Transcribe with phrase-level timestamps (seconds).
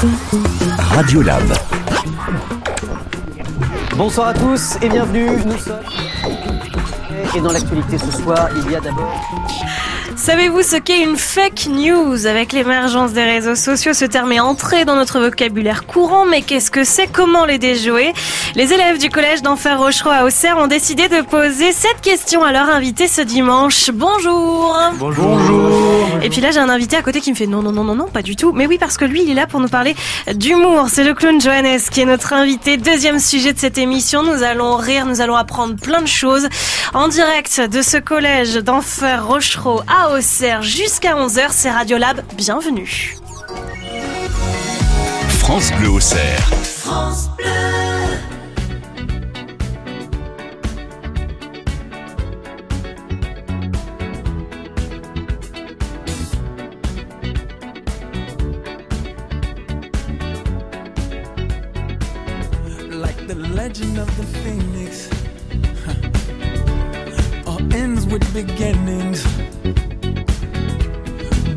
[0.00, 1.42] Radiolab.
[3.98, 5.28] Bonsoir à tous et bienvenue.
[5.44, 5.76] Nous sommes.
[7.36, 9.12] Et dans l'actualité ce soir, il y a d'abord.
[10.20, 12.26] Savez-vous ce qu'est une fake news?
[12.26, 16.70] Avec l'émergence des réseaux sociaux, ce terme est entré dans notre vocabulaire courant, mais qu'est-ce
[16.70, 17.06] que c'est?
[17.06, 18.12] Comment les déjouer?
[18.54, 22.52] Les élèves du collège d'Enfer Rochereau à Auxerre ont décidé de poser cette question à
[22.52, 23.90] leur invité ce dimanche.
[23.94, 25.40] Bonjour Bonjour.
[26.22, 27.94] Et puis là, j'ai un invité à côté qui me fait non, non, non, non,
[27.94, 28.52] non, pas du tout.
[28.52, 29.96] Mais oui, parce que lui, il est là pour nous parler
[30.34, 30.88] d'humour.
[30.90, 32.76] C'est le clown Johannes qui est notre invité.
[32.76, 34.22] Deuxième sujet de cette émission.
[34.22, 36.46] Nous allons rire, nous allons apprendre plein de choses
[36.92, 41.48] en direct de ce collège d'Enfer Rochereau à Auxerre jusqu'à 11h.
[41.50, 42.20] C'est Radiolab.
[42.36, 43.16] Bienvenue.
[45.38, 46.48] France Bleu Auxerre.
[62.90, 65.08] Like the legend of the phoenix.
[65.86, 69.24] huh, All ends with beginnings.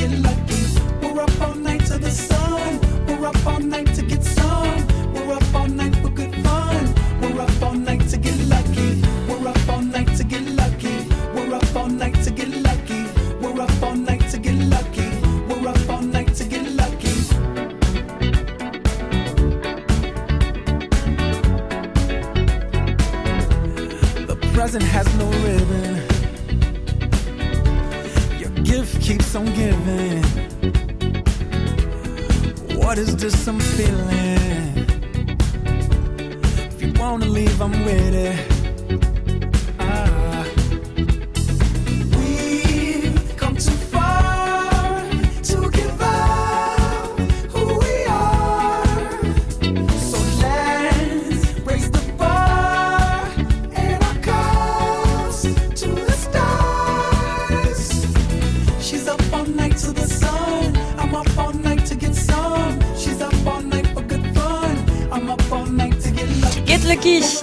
[0.00, 0.62] Get lucky.
[1.02, 2.80] We're up all night to the sun.
[3.06, 4.02] We're up all night to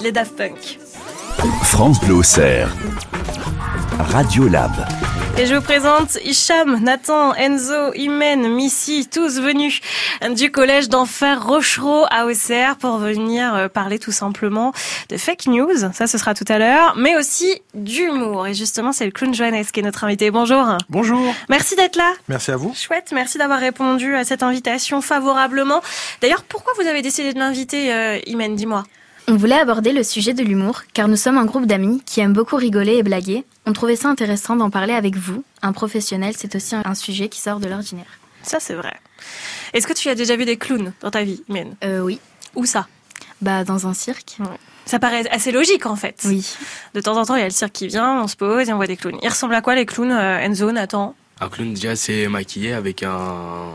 [0.07, 0.79] les Daft Punk.
[1.63, 2.69] France Bleu Auxerre.
[3.99, 4.71] Radiolab.
[5.37, 9.81] Et je vous présente Hicham, Nathan, Enzo, Imen, Missy, tous venus
[10.33, 14.71] du collège d'Enfer Rochereau à Auxerre pour venir euh, parler tout simplement
[15.09, 18.47] de fake news, ça ce sera tout à l'heure, mais aussi d'humour.
[18.47, 20.31] Et justement, c'est le clown Johannes qui est notre invité.
[20.31, 20.77] Bonjour.
[20.89, 22.13] Bonjour, Merci d'être là.
[22.29, 22.73] merci à vous.
[22.73, 25.81] Chouette, merci d'avoir répondu à cette invitation favorablement.
[26.21, 28.55] D'ailleurs, pourquoi vous avez décidé de l'inviter, euh, Imen?
[28.55, 28.85] Dis-moi.
[29.29, 32.31] On voulait aborder le sujet de l'humour, car nous sommes un groupe d'amis qui aiment
[32.33, 33.43] beaucoup rigoler et blaguer.
[33.65, 35.43] On trouvait ça intéressant d'en parler avec vous.
[35.61, 38.05] Un professionnel, c'est aussi un sujet qui sort de l'ordinaire.
[38.43, 38.95] Ça, c'est vrai.
[39.73, 42.21] Est-ce que tu as déjà vu des clowns dans ta vie, Imen Euh, oui.
[42.55, 42.87] Où ça?
[43.41, 44.37] Bah, dans un cirque.
[44.85, 46.21] Ça paraît assez logique en fait.
[46.25, 46.47] Oui.
[46.93, 48.73] De temps en temps, il y a le cirque qui vient, on se pose et
[48.73, 49.19] on voit des clowns.
[49.21, 51.13] Ils ressemblent à quoi les clowns, euh, Enzo, Nathan?
[51.41, 53.73] Un clown déjà c'est maquillé avec un...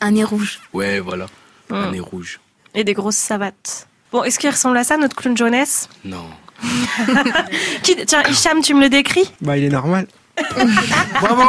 [0.00, 0.60] Un nez rouge.
[0.72, 1.26] Ouais voilà,
[1.70, 2.38] un nez rouge.
[2.74, 3.88] Et des grosses savates.
[4.12, 6.24] Bon, est-ce qu'il ressemble à ça, notre clown Jonas Non.
[7.82, 7.96] Qui...
[8.06, 10.06] Tiens, Hicham, tu me le décris Bah, il est normal.
[11.20, 11.42] Bravo,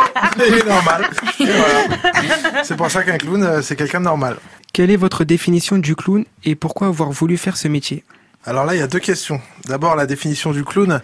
[0.45, 1.07] il est normal.
[1.37, 2.63] Voilà.
[2.63, 4.37] C'est pour ça qu'un clown, euh, c'est quelqu'un de normal.
[4.73, 8.03] Quelle est votre définition du clown et pourquoi avoir voulu faire ce métier
[8.45, 9.39] Alors là, il y a deux questions.
[9.65, 11.01] D'abord, la définition du clown.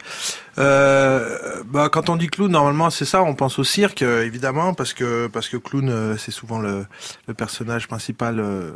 [0.57, 3.21] Euh, bah, quand on dit clown, normalement, c'est ça.
[3.23, 6.85] On pense au cirque, euh, évidemment, parce que parce que clown, c'est souvent le,
[7.27, 8.71] le personnage principal euh,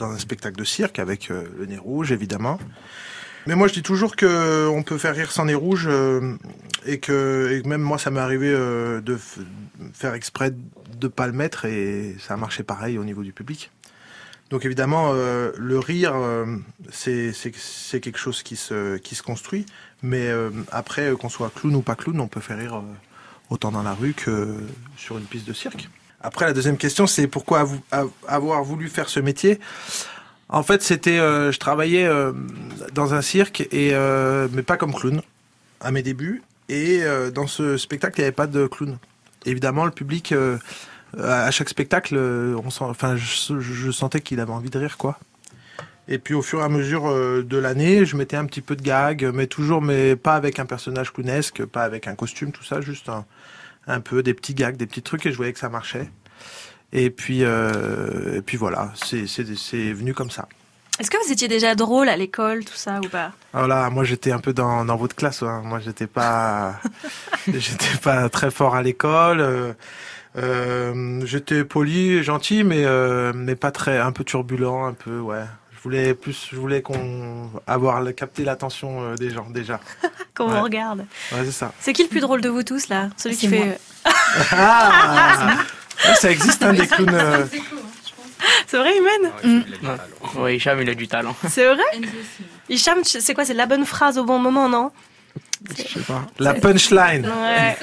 [0.00, 2.58] dans un spectacle de cirque, avec euh, le nez rouge, évidemment.
[3.46, 6.36] Mais moi, je dis toujours que on peut faire rire sans nez rouge, euh,
[6.84, 9.16] et que même moi, ça m'est arrivé euh, de
[9.94, 10.52] faire exprès
[10.98, 13.70] de pas le mettre, et ça a marché pareil au niveau du public.
[14.50, 16.44] Donc évidemment, euh, le rire, euh,
[16.90, 17.32] c'est
[18.00, 19.64] quelque chose qui se qui se construit.
[20.02, 22.82] Mais euh, après, euh, qu'on soit clown ou pas clown, on peut faire rire euh,
[23.48, 24.56] autant dans la rue que
[24.96, 25.88] sur une piste de cirque.
[26.20, 27.66] Après, la deuxième question, c'est pourquoi
[28.28, 29.58] avoir voulu faire ce métier?
[30.50, 32.32] En fait, c'était, euh, je travaillais euh,
[32.92, 35.22] dans un cirque et euh, mais pas comme clown
[35.80, 36.42] à mes débuts.
[36.68, 37.02] Et
[37.34, 38.96] dans ce spectacle, il n'y avait pas de clown.
[39.44, 40.32] évidemment, le public,
[41.18, 42.16] à chaque spectacle,
[42.64, 45.18] enfin, je, je sentais qu'il avait envie de rire, quoi.
[46.06, 47.12] Et puis au fur et à mesure
[47.42, 50.66] de l'année, je mettais un petit peu de gag, mais toujours, mais pas avec un
[50.66, 53.24] personnage clownesque, pas avec un costume, tout ça, juste un,
[53.86, 56.10] un peu des petits gags, des petits trucs, et je voyais que ça marchait.
[56.92, 60.48] Et puis, euh, et puis voilà, c'est c'est- c'est venu comme ça.
[60.98, 63.32] Est-ce que vous étiez déjà drôle à l'école, tout ça, ou pas?
[63.54, 65.42] Alors là, moi j'étais un peu dans, dans votre classe.
[65.42, 65.62] hein.
[65.64, 66.78] Moi j'étais pas,
[67.48, 69.40] j'étais pas très fort à l'école.
[69.40, 69.72] euh,
[70.36, 75.44] euh, j'étais poli, gentil, mais mais mais pas très, un peu turbulent, un peu ouais.
[75.80, 79.80] Je voulais plus, je voulais qu'on avoir capter l'attention euh, des gens déjà.
[80.34, 80.60] Quand on Ouais.
[80.60, 81.06] regarde.
[81.32, 81.72] Ouais, c'est ça.
[81.80, 83.08] C'est qui le plus drôle de vous tous, là?
[83.16, 83.64] Celui qui fait...
[84.04, 84.12] moi.
[84.52, 85.54] Ah,
[86.06, 87.14] Ouais, ça existe un des clowns.
[87.14, 87.46] euh,
[88.66, 89.30] C'est vrai, Imen?
[89.82, 89.90] Mm.
[90.36, 91.34] Oui, Hicham, il a du talent.
[91.48, 91.82] C'est vrai?
[92.70, 94.92] Hicham, c'est quoi C'est la bonne phrase au bon moment, non?
[95.68, 96.22] Je sais pas.
[96.38, 97.26] la punchline.
[97.26, 97.76] Ouais.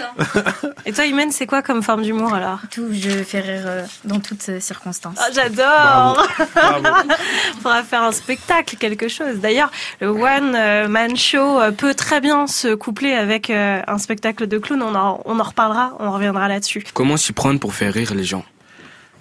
[0.86, 2.60] Et toi, Imen, c'est quoi comme forme d'humour, alors?
[2.72, 5.18] Tout, je fais rire euh, dans toutes circonstances.
[5.20, 6.90] Ah, J'adore Bravo.
[7.62, 9.38] Faudra faire un spectacle, quelque chose.
[9.38, 9.72] D'ailleurs,
[10.02, 14.48] le One euh, Man Show euh, peut très bien se coupler avec euh, un spectacle
[14.48, 14.82] de clown.
[14.82, 16.84] On en, on en reparlera, on reviendra là-dessus.
[16.94, 18.44] Comment s'y prendre pour faire rire les gens?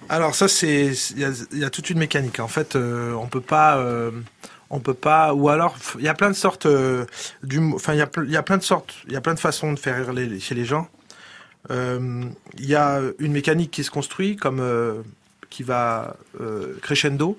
[0.09, 2.39] Alors ça c'est il y a, il y a toute une mécanique.
[2.39, 4.11] En fait, euh, on peut pas euh,
[4.69, 7.05] on peut pas ou alors il y a plein de sortes euh,
[7.73, 9.95] enfin il y a plein de sortes, il y a plein de façons de faire
[9.95, 10.87] rire chez les gens.
[11.69, 12.23] Euh,
[12.57, 15.01] Il y a une mécanique qui se construit comme euh,
[15.49, 16.15] qui va
[16.81, 17.37] crescendo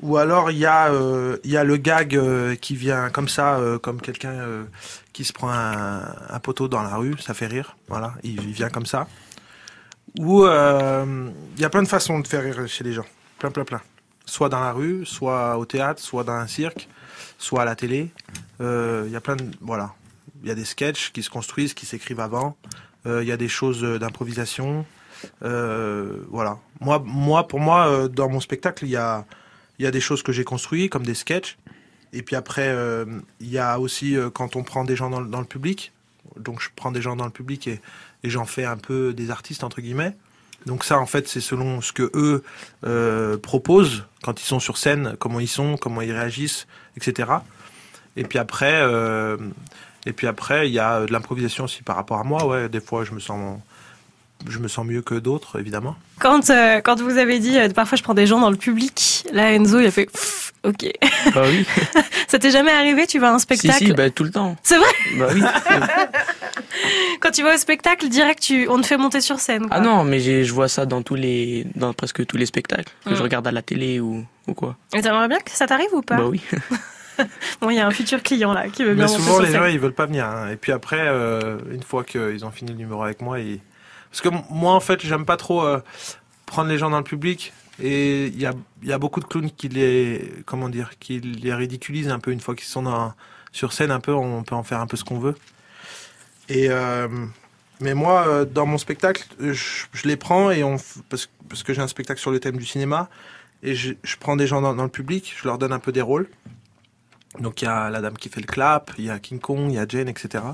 [0.00, 0.90] ou alors il y a
[1.44, 2.20] il y a le gag
[2.60, 4.66] qui vient comme ça comme quelqu'un
[5.12, 7.76] qui se prend un, poteau dans la rue, ça fait rire.
[7.88, 9.06] Voilà, il, vient comme ça.
[10.18, 13.06] Ou il y a plein de façons de faire rire chez les gens.
[13.38, 13.80] Plein, plein, plein.
[14.26, 16.88] Soit dans la rue, soit au théâtre, soit dans un cirque,
[17.38, 18.10] soit à la télé.
[18.60, 19.44] Euh, Il y a plein de.
[19.60, 19.94] Voilà.
[20.42, 22.56] Il y a des sketchs qui se construisent, qui s'écrivent avant.
[23.06, 24.86] Euh, Il y a des choses euh, d'improvisation.
[25.42, 26.58] Euh, voilà.
[26.80, 29.24] Moi, moi, pour moi, euh, dans mon spectacle, il y a,
[29.78, 31.56] y a des choses que j'ai construites, comme des sketchs.
[32.12, 33.04] Et puis après, euh,
[33.40, 35.92] il y a aussi euh, quand on prend des gens dans, le- public.
[36.38, 37.80] Donc je prends des gens dans le public et
[38.24, 40.16] j'en fais un peu des artistes entre guillemets.
[40.66, 42.42] Donc ça, en fait, c'est selon ce que eux
[42.84, 46.66] euh, proposent quand ils sont sur scène, comment ils sont, comment ils réagissent,
[46.96, 47.30] etc.
[48.16, 49.36] Et puis après, euh,
[50.06, 52.46] et puis après, il y a de l'improvisation aussi par rapport à moi.
[52.46, 53.58] Ouais, des fois, je me sens,
[54.48, 55.96] je me sens mieux que d'autres, évidemment.
[56.18, 59.52] Quand, euh, quand vous avez dit, parfois je prends des gens dans le public, là
[59.52, 60.08] Enzo il a fait,
[60.64, 60.90] ok.
[61.34, 61.66] Bah oui.
[62.28, 64.56] Ça t'est jamais arrivé Tu vas à un si, spectacle si, bah tout le temps.
[64.62, 65.42] C'est vrai Bah oui.
[67.20, 69.68] Quand tu vas au spectacle, direct, tu, on te fait monter sur scène.
[69.68, 69.76] quoi.
[69.76, 72.92] ah non, mais j'ai- je vois ça dans tous les, dans presque tous les spectacles
[73.04, 73.16] que Mm.
[73.16, 74.76] je regarde à la télé ou, ou quoi.
[74.94, 76.40] Et t'aimerais bien que ça t'arrive ou pas Bah oui.
[77.60, 79.50] Bon, il y a un futur client là qui veut bien Mais souvent, sur les
[79.52, 79.60] scène.
[79.60, 80.24] gens, ils veulent pas venir.
[80.26, 80.48] hein.
[80.50, 83.60] Et puis après, euh, une fois qu'ils ont fini le numéro avec moi, ils...
[84.10, 85.78] parce que moi, en fait, j'aime pas trop euh,
[86.44, 87.52] prendre les gens dans le public.
[87.82, 88.46] Et il y
[88.92, 92.54] a, beaucoup de clowns qui les, comment dire, qui les ridiculisent un peu une fois
[92.54, 93.12] qu'ils sont
[93.52, 93.90] sur scène.
[93.90, 95.34] Un peu, on peut en faire un peu ce qu'on veut.
[96.50, 97.08] Euh,
[97.80, 100.62] mais moi, euh, dans mon spectacle, je, les prends et
[101.08, 101.26] parce,
[101.62, 103.08] que- j'ai un spectacle sur le thème du cinéma
[103.62, 106.28] et je, prends des gens dans, le public, je leur donne un peu des rôles.
[107.40, 109.66] Donc il y a la dame qui fait le clap, il y a King Kong,
[109.70, 110.44] il y a Jane, etc.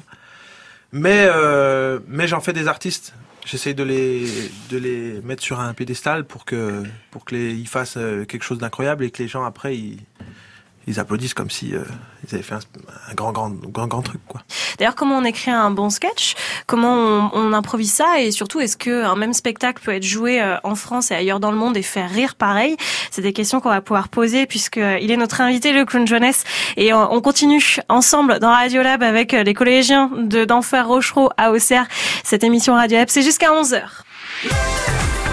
[0.95, 3.15] Euh, mais j'en fais des artistes.
[3.45, 4.27] J'essaye de les
[4.71, 8.59] de les mettre sur un pédestal pour que pour que ils fassent euh, quelque chose
[8.59, 9.99] d'incroyable et que les gens après ils
[10.90, 11.82] ils applaudissent comme si euh,
[12.26, 12.61] ils avaient fait un,
[13.11, 14.42] un grand grand grand grand truc quoi.
[14.78, 16.35] D'ailleurs, comment on écrit un bon sketch?
[16.66, 18.20] Comment on, on improvise ça?
[18.20, 21.40] Et surtout, est-ce que un même spectacle peut être joué euh, en France et ailleurs
[21.40, 22.76] dans le monde et faire rire pareil?
[23.11, 26.06] C'est des questions qu'on va pouvoir poser puisque euh, il est notre invité, le clown
[26.06, 26.44] jeunesse.
[26.76, 31.87] Et on continue ensemble dans Radio Lab avec les collégiens de d'Enfer Rochereau à Auxerre.
[32.25, 33.82] Cette émission Radio Lab, c'est jusqu'à 11h.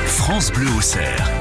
[0.06, 1.37] France Bleu Auxerre.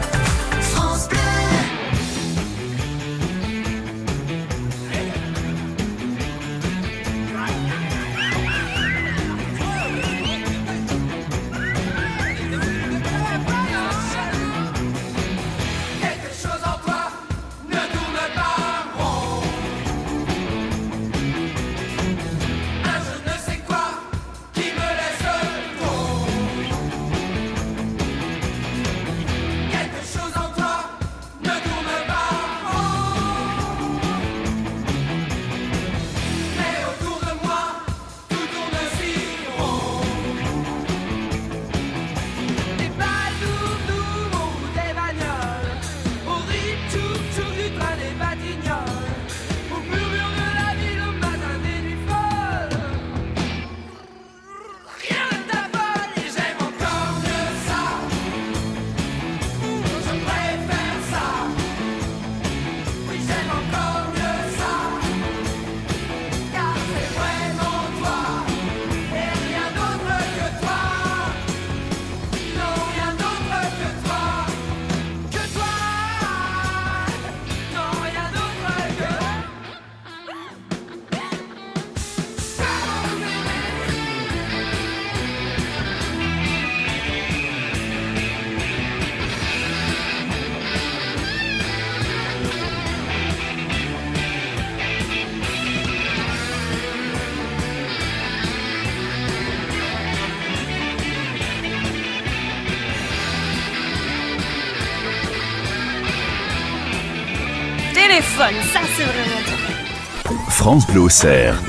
[110.66, 111.62] France Bleu Auxerre.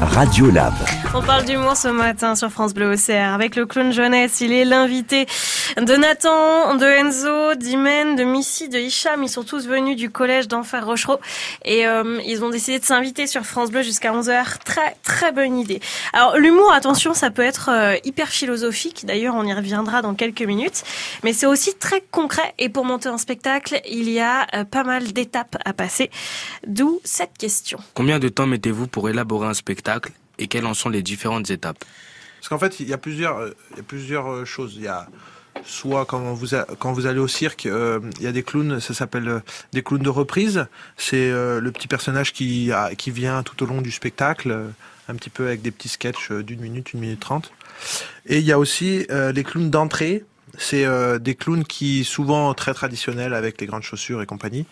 [0.00, 0.72] Radio Lab.
[1.16, 4.40] On parle d'humour ce matin sur France Bleu Auxerre avec le clown jeunesse.
[4.40, 5.26] Il est l'invité
[5.76, 9.22] de Nathan, de Enzo, d'Imen, de Missy, de Hicham.
[9.22, 11.18] Ils sont tous venus du collège d'Enfer Rochereau
[11.64, 14.58] et euh, ils ont décidé de s'inviter sur France Bleu jusqu'à 11h.
[14.64, 15.80] Très très bonne idée.
[16.12, 19.06] Alors l'humour, attention, ça peut être euh, hyper philosophique.
[19.06, 20.82] D'ailleurs, on y reviendra dans quelques minutes.
[21.24, 24.84] Mais c'est aussi très concret et pour monter un spectacle, il y a euh, pas
[24.84, 26.10] mal d'étapes à passer.
[26.66, 27.78] D'où cette question.
[27.94, 31.84] Combien de temps mettez-vous pour élaborer un spectacle et quelles en sont les différentes étapes?
[32.40, 34.74] Parce qu'en fait, il y a plusieurs, il y a plusieurs choses.
[34.76, 35.06] Il y a
[35.64, 39.40] soit quand vous, allez au cirque, euh, il y a des clowns, ça s'appelle euh,
[39.72, 40.66] des clowns de reprise.
[40.96, 42.72] C'est euh, le petit personnage qui,
[43.08, 44.70] vient tout au long du spectacle,
[45.08, 47.52] un petit peu avec des petits sketchs d'une minute, une minute trente.
[48.26, 50.24] Et il y a aussi les clowns d'entrée.
[50.58, 50.86] C'est
[51.18, 54.66] des clowns qui, souvent très traditionnels avec les grandes chaussures et compagnie,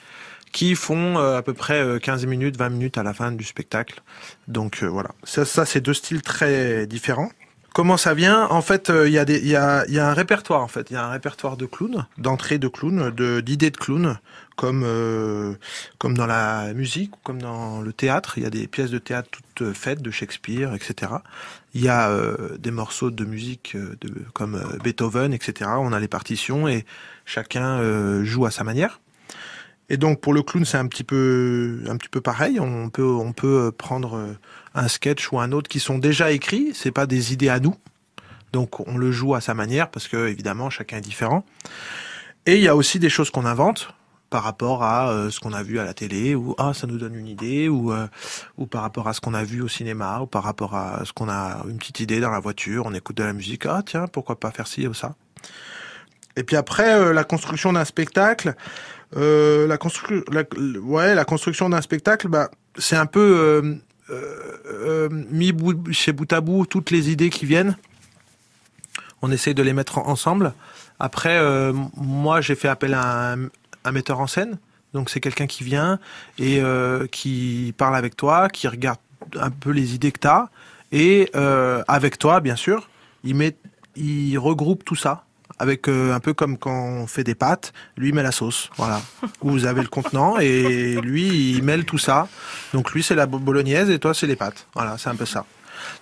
[0.52, 4.02] qui font à peu près euh, 15 minutes, 20 minutes à la fin du spectacle.
[4.48, 7.30] Donc voilà, ça c'est deux styles très différents.
[7.72, 8.48] Comment ça vient?
[8.50, 10.60] En fait, euh, il y, a des- il y, a, y a un répertoire.
[10.62, 13.10] En fait, il y a un répertoire de clowns, d'entrée de clowns,
[13.42, 14.18] d'idées de clowns,
[14.56, 15.54] comme euh,
[15.98, 18.34] comme dans la musique comme dans le théâtre.
[18.38, 21.12] Il y a des pièces de théâtre toutes euh, faites de Shakespeare, etc.
[21.74, 25.70] Il y a euh, des morceaux de musique euh, de, comme euh, Beethoven, etc.
[25.78, 26.84] On a les partitions et
[27.24, 29.00] chacun euh, joue à sa manière.
[29.90, 32.60] Et donc pour le clown, c'est un petit peu un petit peu pareil.
[32.60, 34.32] On peut on peut prendre euh,
[34.74, 36.70] un sketch ou un autre qui sont déjà écrits.
[36.74, 37.74] C'est pas des idées à nous.
[38.52, 41.44] Donc on le joue à sa manière parce que évidemment chacun est différent.
[42.46, 43.92] Et il y a aussi des choses qu'on invente
[44.30, 46.96] par rapport à euh, ce qu'on a vu à la télé ou ah ça nous
[46.96, 48.06] donne une idée ou euh,
[48.56, 51.12] ou par rapport à ce qu'on a vu au cinéma ou par rapport à ce
[51.12, 54.06] qu'on a une petite idée dans la voiture, on écoute de la musique, ah tiens,
[54.06, 55.14] pourquoi pas faire ci ou ça?
[56.36, 58.54] Et puis après euh, la construction d'un spectacle,
[59.16, 60.44] euh, la construction la,
[60.80, 63.74] ouais, la construction d'un spectacle bah c'est un peu euh,
[64.10, 67.76] euh, mis bout, chez bout à bout toutes les idées qui viennent.
[69.22, 70.52] On essaye de les mettre en- ensemble.
[70.98, 71.38] Après,
[71.96, 73.48] moi, j'ai fait appel à un,
[73.84, 74.58] un metteur en scène.
[74.94, 75.98] Donc, c'est quelqu'un qui vient
[76.38, 78.98] et euh, qui parle avec toi, qui regarde
[79.38, 80.48] un peu les idées que tu as.
[80.92, 82.88] Et euh, avec toi, bien sûr,
[83.24, 83.56] il, met,
[83.96, 85.24] il regroupe tout ça.
[85.60, 89.00] Avec euh, un peu comme quand on fait des pâtes, lui met la sauce, voilà.
[89.42, 92.28] Vous avez le contenant et lui il mêle tout ça.
[92.72, 94.66] Donc lui c'est la bo- bolognaise et toi c'est les pâtes.
[94.74, 95.44] Voilà, c'est un peu ça.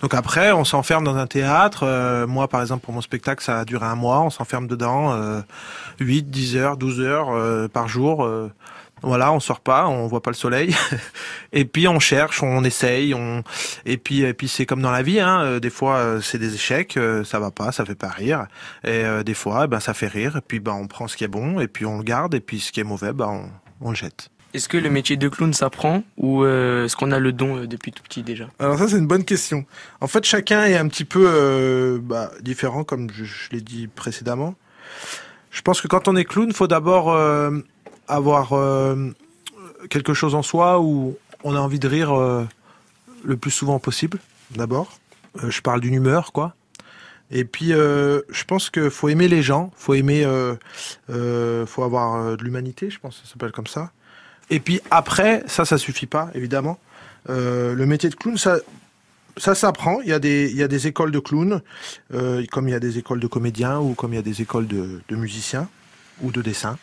[0.00, 1.80] Donc après, on s'enferme dans un théâtre.
[1.84, 4.20] Euh, moi, par exemple, pour mon spectacle, ça a duré un mois.
[4.22, 5.40] On s'enferme dedans euh,
[6.00, 8.28] 8, 10 heures, 12 heures euh, par jour.
[9.02, 10.75] Voilà, on sort pas, on voit pas le soleil.
[11.52, 13.14] et puis on cherche, on essaye.
[13.14, 13.43] On...
[13.87, 15.21] Et puis, et puis c'est comme dans la vie.
[15.21, 18.09] Hein, euh, des fois, euh, c'est des échecs, euh, ça va pas, ça fait pas
[18.09, 18.47] rire.
[18.85, 20.37] Et euh, des fois, eh ben, ça fait rire.
[20.37, 22.35] Et puis, ben, on prend ce qui est bon, et puis on le garde.
[22.35, 23.50] Et puis ce qui est mauvais, ben,
[23.81, 24.31] on, on le jette.
[24.55, 27.67] Est-ce que le métier de clown s'apprend ou euh, est-ce qu'on a le don euh,
[27.67, 28.49] depuis tout petit déjà?
[28.59, 29.67] Alors ça c'est une bonne question.
[30.00, 33.88] En fait chacun est un petit peu euh, bah, différent comme je, je l'ai dit
[33.88, 34.55] précédemment.
[35.50, 37.50] Je pense que quand on est clown, faut d'abord euh,
[38.08, 39.10] avoir euh,
[39.90, 42.44] quelque chose en soi où on a envie de rire euh,
[43.24, 44.18] le plus souvent possible.
[44.50, 44.98] D'abord,
[45.42, 46.54] Euh, je parle d'une humeur quoi.
[47.30, 50.24] Et puis je pense que faut aimer les gens, faut aimer,
[51.66, 53.92] faut avoir de l'humanité, je pense que ça s'appelle comme ça.
[54.48, 56.78] Et puis après, ça, ça suffit pas, évidemment.
[57.28, 58.56] Le métier de clown, ça,
[59.38, 60.00] ça s'apprend.
[60.00, 61.60] Il y a des, il y a des écoles de clown,
[62.14, 64.42] euh, comme il y a des écoles de comédiens ou comme il y a des
[64.42, 65.68] écoles de, de musiciens
[66.22, 66.78] ou de dessin.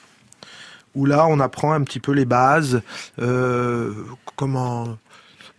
[0.95, 2.81] Où là, on apprend un petit peu les bases,
[3.19, 3.93] euh,
[4.35, 4.97] comment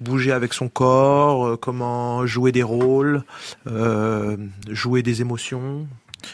[0.01, 3.23] bouger avec son corps, euh, comment jouer des rôles,
[3.67, 4.37] euh,
[4.69, 5.87] jouer des émotions,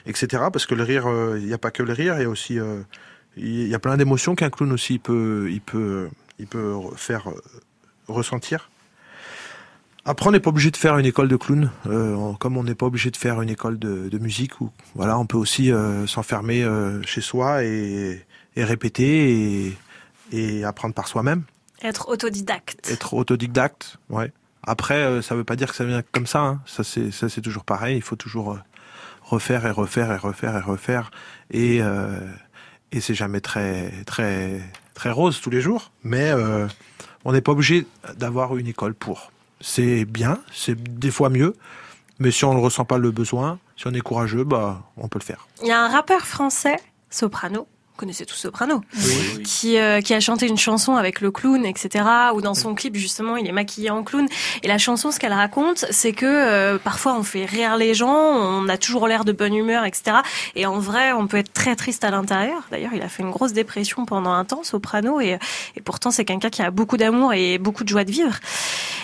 [0.06, 0.44] etc.
[0.52, 2.28] Parce que le rire, euh, il n'y a pas que le rire, il y a
[2.28, 2.80] aussi, euh,
[3.36, 7.28] il y a plein d'émotions qu'un clown aussi peut, il peut, il peut faire
[8.08, 8.68] ressentir.
[10.04, 12.74] Après, on n'est pas obligé de faire une école de clown, euh, comme on n'est
[12.74, 14.60] pas obligé de faire une école de, musique.
[14.60, 15.70] Ou voilà, on peut aussi
[16.06, 16.66] s'enfermer
[17.04, 18.24] chez soi et,
[18.56, 19.78] et répéter et,
[20.32, 21.42] et apprendre par soi-même,
[21.82, 22.88] Être autodidacte.
[22.90, 23.98] être autodidacte.
[24.08, 24.32] Ouais.
[24.64, 26.40] Après, euh, ça veut pas dire que ça vient comme ça.
[26.40, 26.60] hein.
[26.66, 27.96] Ça c'est toujours pareil.
[27.96, 28.58] Il faut toujours euh,
[29.22, 31.10] refaire et refaire et refaire et refaire
[31.50, 32.18] et euh,
[32.92, 34.60] et c'est jamais très très
[34.94, 35.90] très rose tous les jours.
[36.04, 36.68] Mais euh,
[37.24, 39.32] on n'est pas obligé d'avoir une école pour.
[39.60, 41.54] C'est bien, c'est des fois mieux.
[42.18, 45.18] Mais si on ne ressent pas le besoin, si on est courageux, bah on peut
[45.18, 45.48] le faire.
[45.62, 46.76] Il y a un rappeur français,
[47.10, 47.66] Soprano,
[48.02, 48.80] connaissez tous Soprano,
[49.44, 52.04] qui, euh, qui a chanté une chanson avec le clown, etc.
[52.34, 54.26] Où dans son clip, justement, il est maquillé en clown.
[54.64, 58.12] Et la chanson, ce qu'elle raconte, c'est que euh, parfois on fait rire les gens,
[58.12, 60.16] on a toujours l'air de bonne humeur, etc.
[60.56, 62.66] Et en vrai, on peut être très triste à l'intérieur.
[62.72, 65.38] D'ailleurs, il a fait une grosse dépression pendant un temps, Soprano, et,
[65.76, 68.34] et pourtant c'est quelqu'un qui a beaucoup d'amour et beaucoup de joie de vivre.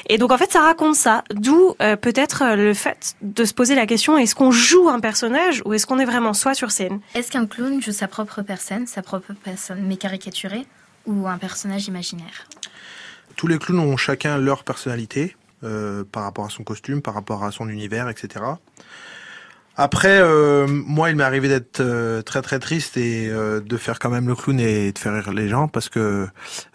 [0.09, 1.25] Et donc en fait, ça raconte ça.
[1.31, 5.01] D'où euh, peut-être euh, le fait de se poser la question est-ce qu'on joue un
[5.01, 7.01] personnage ou est-ce qu'on est vraiment soi sur scène?
[7.15, 10.67] Est-ce qu'un clown joue sa propre personne, sa propre personne mais caricaturée,
[11.07, 12.47] ou un personnage imaginaire?
[13.37, 17.45] Tous les clowns ont chacun leur personnalité euh, par rapport à son costume, par rapport
[17.45, 18.45] à son univers, etc.
[19.81, 24.01] Après, euh, moi, il m'est arrivé d'être euh, très très triste et euh, de faire
[24.01, 26.27] quand même le clown et de faire rire les gens parce que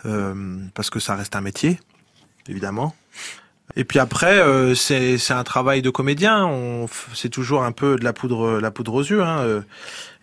[0.05, 1.79] euh, parce que ça reste un métier,
[2.47, 2.95] évidemment.
[3.75, 6.85] Et puis après, euh, c'est un travail de comédien.
[7.13, 9.23] C'est toujours un peu de la poudre la poudre aux yeux.
[9.23, 9.61] Hein, euh.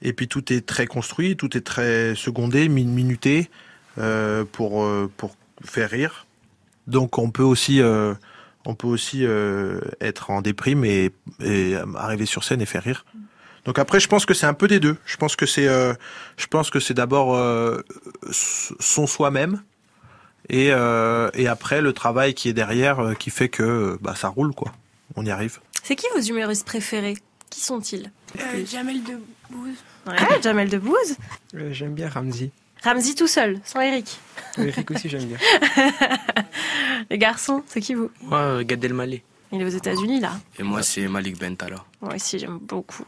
[0.03, 3.51] et puis tout est très construit, tout est très secondé, min- minuté
[3.99, 5.35] euh, pour euh, pour
[5.65, 6.27] faire rire.
[6.87, 7.81] Donc on peut aussi
[8.65, 9.25] on peut aussi
[10.01, 11.11] être en déprime et,
[11.43, 13.05] et arriver sur scène et faire rire.
[13.65, 14.97] Donc après, je pense que c'est un peu des deux.
[15.07, 17.39] Je pense que c'est, je pense que c'est d'abord
[18.31, 19.63] son soi-même
[20.51, 24.15] et euh, et après le travail qui est derrière euh, qui fait que euh, bah
[24.15, 24.73] ça roule quoi.
[25.17, 25.59] On y arrive.
[25.83, 27.17] C'est qui vos humoristes préférés?
[27.49, 28.13] Qui sont-ils?
[28.39, 29.75] Euh, Jamel Debbouze.
[30.07, 31.17] Ouais, Jamel Debbouze.
[31.57, 32.51] Euh, J'aime bien Ramsey.
[32.85, 34.19] Ramsey tout seul, sans Eric.
[34.57, 35.37] Eric aussi, j'aime bien.
[37.11, 38.11] Les garçons, c'est qui vous?
[38.23, 39.23] Moi, euh, Gad Elmaleh.
[39.53, 40.31] Il est aux États-Unis là.
[40.61, 41.85] Et moi, c'est Malik Bentala.
[42.01, 43.03] Moi aussi, j'aime beaucoup.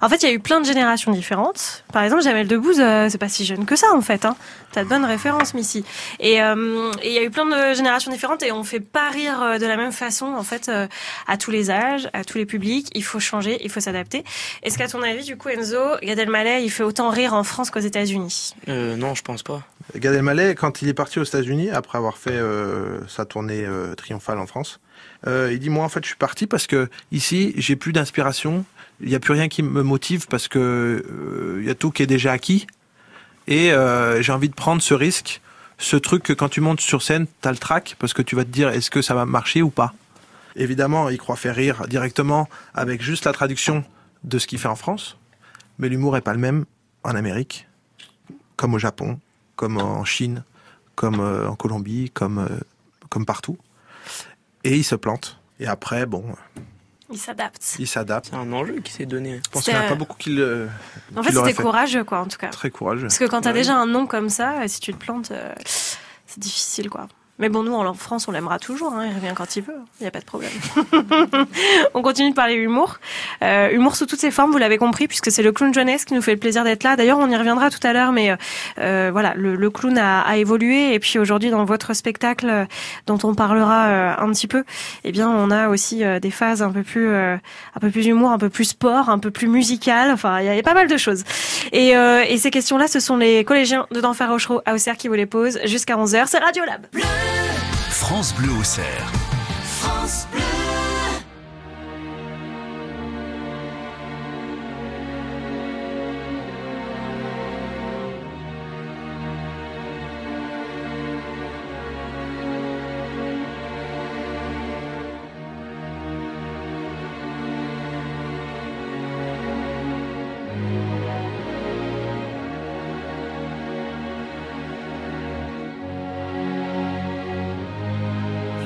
[0.00, 1.82] En fait, il y a eu plein de générations différentes.
[1.92, 4.24] Par exemple, Jamel Debbouze, euh, c'est pas si jeune que ça, en fait.
[4.24, 4.36] Hein.
[4.72, 5.84] T'as de bonnes références, Missy.
[6.20, 9.10] Et euh, et il y a eu plein de générations différentes et on fait pas
[9.10, 10.86] rire euh, de la même façon, en fait, euh,
[11.26, 12.88] à tous les âges, à tous les publics.
[12.94, 14.24] Il faut changer, il faut s'adapter.
[14.62, 17.70] Est-ce qu'à ton avis, du coup, Enzo, Gad Elmaleh, il fait autant rire en France
[17.70, 18.54] qu'aux États-Unis?
[18.68, 19.62] Euh, non, je pense pas.
[19.96, 23.94] Gad Elmaleh, quand il est parti aux États-Unis après avoir fait euh, sa tournée euh,
[23.94, 24.80] triomphale en France,
[25.26, 28.64] euh, il dit moi en fait je suis parti parce que ici j'ai plus d'inspiration,
[29.00, 31.90] il n'y a plus rien qui me motive parce que euh, il y a tout
[31.90, 32.66] qui est déjà acquis
[33.50, 35.42] et euh, j'ai envie de prendre ce risque,
[35.76, 38.44] ce truc que quand tu montes sur scène t'as le trac parce que tu vas
[38.44, 39.92] te dire est-ce que ça va marcher ou pas?
[40.56, 43.84] Évidemment il croit faire rire directement avec juste la traduction
[44.24, 45.18] de ce qu'il fait en France,
[45.78, 46.64] mais l'humour est pas le même
[47.04, 47.66] en Amérique,
[48.56, 49.18] comme au Japon,
[49.56, 50.44] comme en Chine,
[50.94, 52.46] comme euh, en Colombie, euh,
[53.08, 53.56] comme partout.
[54.64, 55.40] Et il se plante.
[55.58, 56.24] Et après, bon,
[57.12, 57.76] Il s'adapte.
[57.78, 58.28] il s'adapte.
[58.30, 59.40] C'est un enjeu qui s'est donné.
[59.44, 60.68] Je pense qu'il n'y en a pas beaucoup qui le.
[61.16, 62.48] En qui fait, c'était courageux, quoi, en tout cas.
[62.48, 63.02] Très courageux.
[63.08, 63.54] Parce que quand t'as Ouais.
[63.54, 65.52] déjà un nom comme ça, si tu te plantes, euh,
[66.26, 67.08] c'est difficile, quoi.
[67.40, 68.92] Mais bon, nous, en France, on l'aimera toujours.
[68.94, 69.74] Hein, il revient quand il veut.
[69.98, 70.50] Il n'y a pas de problème.
[71.94, 72.98] on continue de parler humour.
[73.42, 76.14] Euh, humour sous toutes ses formes, vous l'avez compris, puisque c'est le clown jeunesse qui
[76.14, 76.96] nous fait le plaisir d'être là.
[76.96, 78.36] D'ailleurs, on y reviendra tout à l'heure, mais
[78.78, 80.94] euh, voilà, le, le clown a, a évolué.
[80.94, 82.64] Et puis aujourd'hui, dans votre spectacle, euh,
[83.06, 84.64] dont on parlera euh, un petit peu,
[85.04, 87.36] eh bien, on a aussi euh, des phases un peu plus, euh,
[87.74, 90.10] un peu plus humour, un peu plus sport, un peu plus musical.
[90.10, 91.24] Enfin, il y, a- il y a pas mal de choses.
[91.72, 95.08] Et, euh, et ces questions-là, ce sont les collégiens de d'Enfer Rochereau à Auxerre qui
[95.08, 96.24] vous les posent jusqu'à 11h.
[96.26, 96.86] C'est Radio Lab.
[98.00, 99.12] France Bleu au cerf.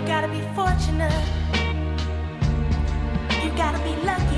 [0.05, 1.25] You gotta be fortunate.
[3.43, 4.34] You gotta be lucky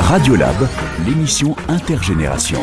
[0.00, 0.68] Radiolab,
[1.06, 2.60] l'émission intergénération.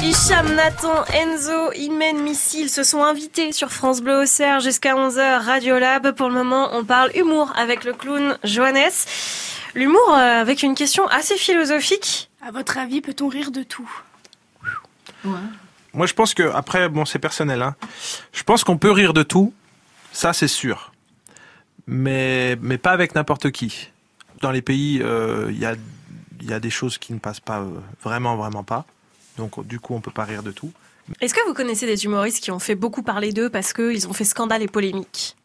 [0.00, 6.12] Hicham, Nathan, Enzo, Imen, Missile se sont invités sur France Bleu Auxerre jusqu'à 11h Radiolab.
[6.12, 8.90] Pour le moment, on parle humour avec le clown Johannes.
[9.74, 12.28] L'humour euh, avec une question assez philosophique.
[12.46, 13.90] À votre avis, peut-on rire de tout?
[15.24, 17.62] Moi, je pense que après, bon, c'est personnel.
[17.62, 17.76] Hein.
[18.32, 19.54] Je pense qu'on peut rire de tout,
[20.12, 20.92] ça c'est sûr,
[21.86, 23.90] mais mais pas avec n'importe qui.
[24.40, 25.74] Dans les pays, euh, il y a
[26.42, 27.68] il y a des choses qui ne passent pas euh,
[28.02, 28.86] vraiment vraiment pas.
[29.36, 30.72] Donc du coup, on peut pas rire de tout.
[31.20, 34.12] Est-ce que vous connaissez des humoristes qui ont fait beaucoup parler d'eux parce qu'ils ont
[34.12, 35.36] fait scandale et polémique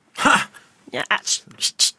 [0.94, 1.96] Il y a- ah, chut, chut, chut.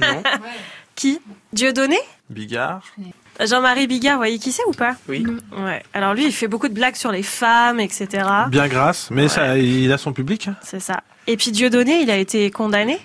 [0.00, 0.22] Non.
[0.94, 1.20] Qui?
[1.52, 1.98] Dieudonné?
[2.30, 2.82] Bigard.
[3.38, 4.96] Jean-Marie Bigard, vous voyez qui c'est ou pas?
[5.08, 5.26] Oui.
[5.58, 5.82] Ouais.
[5.92, 8.26] Alors lui, il fait beaucoup de blagues sur les femmes, etc.
[8.48, 10.48] Bien grâce, mais ça, il a son public.
[10.62, 11.02] C'est ça.
[11.26, 12.98] Et puis Dieudonné, il a été condamné.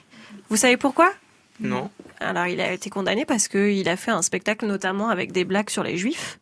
[0.50, 1.12] Vous savez pourquoi?
[1.60, 1.90] Non.
[2.22, 5.70] Alors, il a été condamné parce qu'il a fait un spectacle notamment avec des blagues
[5.70, 6.40] sur les juifs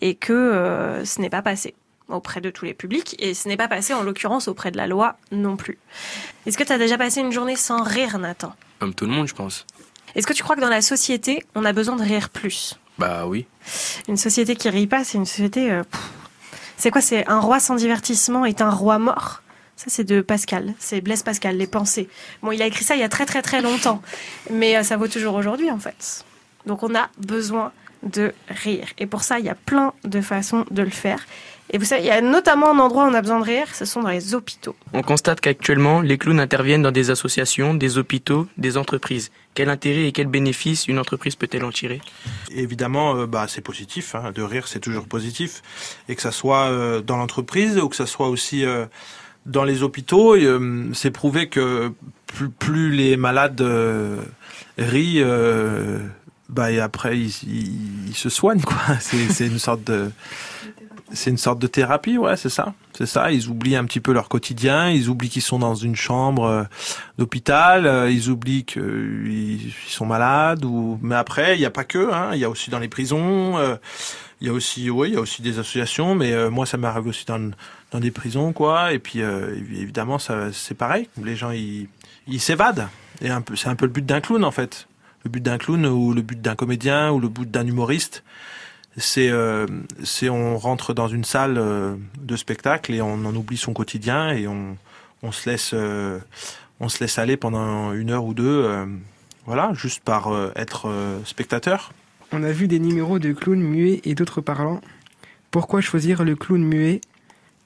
[0.00, 1.74] et que euh, ce n'est pas passé
[2.08, 4.86] auprès de tous les publics et ce n'est pas passé en l'occurrence auprès de la
[4.86, 5.78] loi non plus.
[6.46, 8.54] Est-ce que tu as déjà passé une journée sans rire, Nathan?
[8.78, 9.66] Comme tout le monde, je pense.
[10.14, 12.80] Est-ce que tu crois que dans la société, on a besoin de rire plus?
[12.98, 13.46] Bah oui.
[14.08, 15.70] Une société qui rit pas, c'est une société...
[15.70, 15.82] euh,
[16.76, 19.42] c'est quoi C'est un roi sans divertissement est un roi mort?
[19.80, 20.74] Ça, c'est de Pascal.
[20.78, 22.06] C'est Blaise Pascal, Les Pensées.
[22.42, 24.02] Bon, il a écrit ça il y a très très très longtemps.
[24.50, 26.26] Mais euh, ça vaut toujours aujourd'hui, en fait.
[26.66, 28.88] Donc, on a besoin de rire.
[28.98, 31.24] Et pour ça, il y a plein de façons de le faire.
[31.72, 33.74] Et vous savez, il y a notamment un endroit où on a besoin de rire,
[33.74, 34.74] ce sont dans les hôpitaux.
[34.92, 39.30] On constate qu'actuellement, les clowns interviennent dans des associations, des hôpitaux, des entreprises.
[39.54, 42.00] Quel intérêt et quel bénéfice une entreprise peut-elle en tirer?
[42.50, 44.14] Évidemment, euh, bah, c'est positif.
[44.16, 44.32] hein.
[44.34, 45.62] De rire, c'est toujours positif.
[46.08, 48.86] Et que ça soit euh, dans l'entreprise ou que ça soit aussi euh,
[49.46, 51.92] dans les hôpitaux, euh, c'est prouvé que
[52.58, 54.22] plus, les malades euh,
[54.78, 55.98] rient, euh,
[56.48, 58.62] bah, et après ils, se soignent.
[58.62, 58.76] quoi.
[59.00, 60.10] C'est une sorte de
[61.12, 62.72] c'est une sorte de thérapie, ouais, c'est ça.
[62.96, 65.96] C'est ça, ils oublient un petit peu leur quotidien, ils oublient qu'ils sont dans une
[65.96, 66.68] chambre
[67.18, 72.12] d'hôpital, ils oublient qu'ils ils sont malades ou mais après, il n'y a pas que
[72.12, 73.58] hein, il y a aussi dans les prisons,
[74.40, 77.08] il y a aussi ouais, il y a aussi des associations mais moi ça m'arrive
[77.08, 77.50] aussi dans
[77.90, 78.92] dans des prisons quoi.
[78.92, 82.88] Et puis euh, évidemment c'est pareil, les gens ils s'évadent.
[83.22, 84.86] Et c'est un peu le but d'un clown en fait.
[85.24, 88.22] Le but d'un clown ou le but d'un comédien ou le but d'un humoriste
[88.96, 89.66] c'est euh,
[90.30, 94.46] on rentre dans une salle euh, de spectacle et on en oublie son quotidien et
[94.46, 94.76] on
[95.22, 96.18] on se laisse euh,
[96.80, 98.68] on se laisse aller pendant une heure ou deux
[99.44, 100.88] voilà juste par être
[101.24, 101.92] spectateur.
[102.32, 104.80] On a vu des numéros de clowns muets et d'autres parlants.
[105.50, 107.02] Pourquoi choisir le clown muet?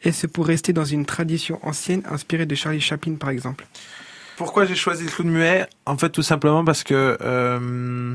[0.04, 3.66] Est-ce pour rester dans une tradition ancienne inspirée de Charlie Chaplin par exemple.
[4.36, 5.66] Pourquoi j'ai choisi le clown muet?
[5.86, 8.14] En fait tout simplement parce que euh,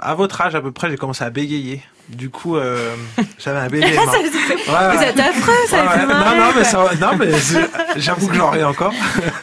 [0.00, 1.82] à votre âge à peu près j'ai commencé à bégayer.
[2.08, 2.94] Du coup euh,
[3.38, 6.14] j'avais un bégaiement Ça, Ouais, Vous êtes affreux, ça Ouais, fait ouais.
[6.14, 6.64] non non mais quoi.
[6.64, 8.92] ça, non mais c'est- j'avoue que j'en ai encore.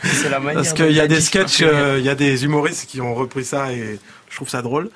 [0.04, 2.46] C'est la manière Parce qu'il y a des sketchs, c'est euh, il y a des
[2.46, 4.90] humoristes qui ont repris ça et je trouve ça drôle.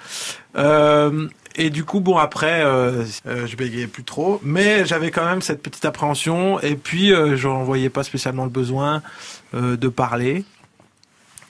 [0.55, 5.25] Euh, et du coup, bon, après, euh, euh, je bégayais plus trop, mais j'avais quand
[5.25, 6.59] même cette petite appréhension.
[6.61, 9.03] Et puis, euh, je n'en voyais pas spécialement le besoin
[9.53, 10.45] euh, de parler.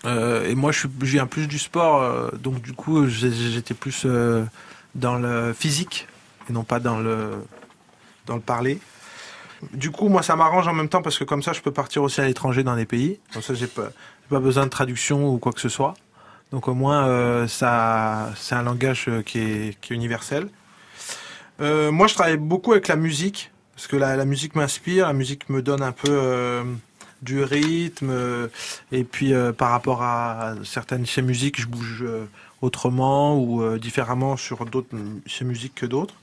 [0.05, 4.05] Et moi, je, suis, je viens plus du sport, donc du coup, j'étais plus
[4.95, 6.09] dans le physique
[6.49, 7.35] et non pas dans le
[8.25, 8.81] dans le parler.
[9.71, 12.03] Du coup, moi, ça m'arrange en même temps parce que comme ça, je peux partir
[12.03, 13.17] aussi à l'étranger dans des pays.
[13.31, 13.91] Comme ça, j'ai pas,
[14.29, 15.93] pas besoin de traduction ou quoi que ce soit.
[16.53, 20.49] Donc au moins, euh, ça, c'est un langage euh, qui est, qui est universel.
[21.61, 25.49] Euh, moi, je travaille beaucoup avec la musique parce que la, musique m'inspire, la musique
[25.49, 26.63] me donne un peu
[27.23, 28.13] du rythme
[28.91, 32.05] et puis par rapport à certaines ces musiques, je bouge
[32.61, 36.13] autrement ou différemment sur d'autres ces musiques que d'autres.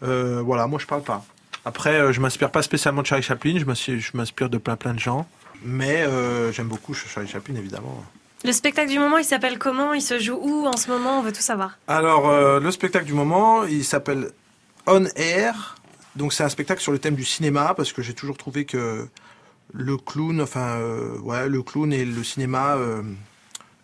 [0.00, 1.24] Voilà, moi je parle pas.
[1.64, 5.28] Après, je m'inspire pas spécialement de Charlie Chaplin, je m'inspire, de plein plein de gens,
[5.64, 6.04] mais
[6.52, 8.04] j'aime beaucoup Charlie Chaplin évidemment.
[8.44, 9.92] Le spectacle du moment, il s'appelle comment?
[9.94, 11.20] Il se joue où en ce moment?
[11.20, 11.78] On veut tout savoir.
[11.86, 14.32] Alors, euh, le spectacle du moment, il s'appelle
[14.86, 15.76] On Air.
[16.16, 19.06] Donc, c'est un spectacle sur le thème du cinéma, parce que j'ai toujours trouvé que
[19.72, 23.02] le clown, enfin, euh, ouais, le clown et le cinéma euh,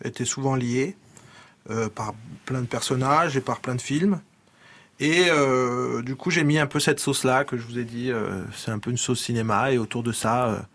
[0.03, 0.95] étaient souvent liés
[1.93, 4.21] par plein de personnages et par plein de films.
[4.99, 5.25] Et
[6.01, 8.11] du coup, j'ai mis un peu cette sauce-là que je vous ai dit.
[8.55, 10.65] c'est un peu une sauce cinéma, et autour de ça,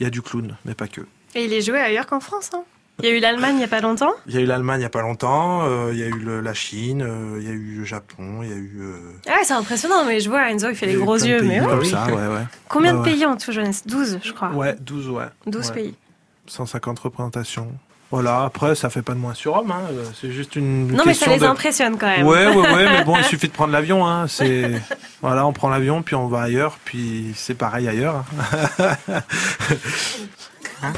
[0.00, 1.02] il y a du clown, mais pas que.
[1.36, 2.50] Et il est joué ailleurs qu'en France.
[2.54, 2.64] hein?
[2.98, 4.12] Il y a eu l'Allemagne il n'y a pas longtemps?
[4.26, 6.18] Il y a eu l'Allemagne il n'y a pas longtemps, euh, il y a eu
[6.18, 8.78] le- la Chine, euh, il y a eu le Japon, il y a eu.
[8.80, 11.42] euh, Ah c'est impressionnant, mais je vois Enzo, il fait les gros yeux.
[11.42, 12.44] Mais comme ça, ouais, ouais.
[12.68, 13.04] Combien de ouais.
[13.12, 14.50] pays en tout, jeunesse 12, je crois.
[14.50, 15.24] Ouais, 12, ouais.
[15.46, 15.74] 12 Ouais.
[15.74, 15.94] pays.
[16.46, 17.72] 150 représentations.
[18.10, 19.80] Voilà, après, ça fait pas de moins surhomme, hein.
[19.90, 21.46] euh, c'est juste une Non, mais ça les de...
[21.46, 22.26] impressionne quand même.
[22.26, 24.26] Ouais, ouais, ouais, mais bon, il suffit de prendre l'avion, hein.
[24.28, 24.70] C'est,
[25.22, 28.22] voilà, on prend l'avion, puis on va ailleurs, puis c'est pareil ailleurs.
[28.78, 28.92] hein.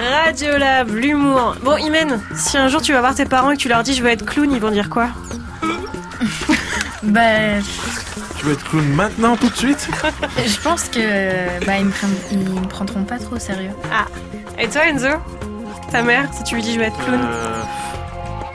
[0.00, 1.56] Radiolab, l'humour.
[1.62, 3.94] Bon, Imen, si un jour tu vas voir tes parents et que tu leur dis
[3.94, 5.08] je veux être clown, ils vont dire quoi?
[7.02, 7.20] Bah,
[8.38, 9.88] Tu veux être clown maintenant, tout de suite?
[10.46, 13.70] je pense que bah, ils, me prennent- ils me prendront pas trop au sérieux.
[13.92, 14.06] Ah.
[14.58, 15.08] Et toi, Enzo?
[15.90, 17.60] Ta mère, si tu lui dis je veux être clown, Euh,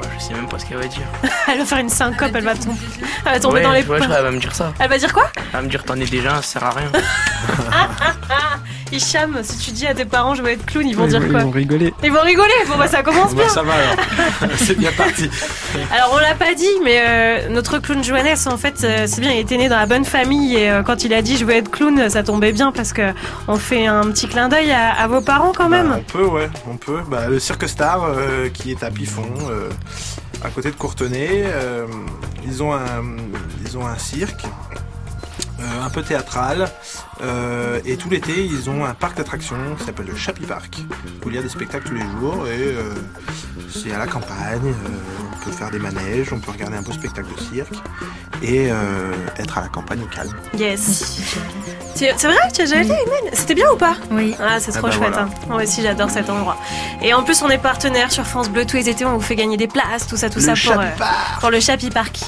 [0.01, 1.01] ouais, je sais même pas ce qu'elle va dire.
[1.47, 2.77] elle va faire une syncope, elle va tomber,
[3.25, 4.07] elle va tomber ouais, dans les ouais, je crois pommes.
[4.15, 4.73] qu'elle va me dire ça.
[4.79, 5.29] Elle va dire quoi?
[5.37, 6.91] Elle va me dire t'en es déjà, ça sert à rien.
[8.91, 11.19] Hicham, si tu dis à tes parents je veux être clown, ils vont Ils dire
[11.21, 11.93] vont- quoi ils vont rigoler.
[12.03, 12.53] Ils vont rigoler.
[12.67, 13.49] Bon bah ça commence Bah, bien.
[13.49, 14.51] ça va alors.
[14.57, 15.29] c'est bien parti.
[15.91, 19.31] Alors on l'a pas dit, mais euh, notre clown Johannes, en fait, euh, c'est bien,
[19.31, 21.53] il était né dans la bonne famille et euh, quand il a dit je veux
[21.55, 23.11] être clown, ça tombait bien parce que
[23.47, 25.89] on fait un petit clin d'œil à, à vos parents quand même.
[25.89, 26.99] Bah, on peut, ouais, on peut.
[27.09, 29.69] Bah, le Cirque Star, euh, qui est à Pifon, euh,
[30.43, 31.85] à côté de Courtenay, euh,
[32.45, 33.03] ils ont un,
[33.65, 34.45] ils ont un cirque.
[35.59, 36.67] euh, un peu théâtral
[37.21, 40.77] euh, et tout l'été ils ont un parc d'attractions qui s'appelle le Chapi Park
[41.25, 42.93] où il y a des spectacles tous les jours et euh,
[43.69, 44.89] c'est à la campagne euh,
[45.33, 47.75] on peut faire des manèges on peut regarder un beau spectacle de cirque
[48.41, 51.19] et euh, être à la campagne au calme Yes.
[51.95, 53.95] C'est vrai que tu as déjà été, Imen C'était bien ou pas?
[54.11, 54.35] Oui.
[54.39, 55.09] Ah, c'est Ah trop bah chouette.
[55.13, 55.23] voilà.
[55.23, 55.29] hein.
[55.47, 56.57] Moi aussi, j'adore cet endroit.
[57.01, 59.05] Et en plus, on est partenaire sur France Bleu tous les étés.
[59.05, 60.85] On vous fait gagner des places, tout ça, tout Le ça pour, euh,
[61.39, 62.19] pour le Chapi Park.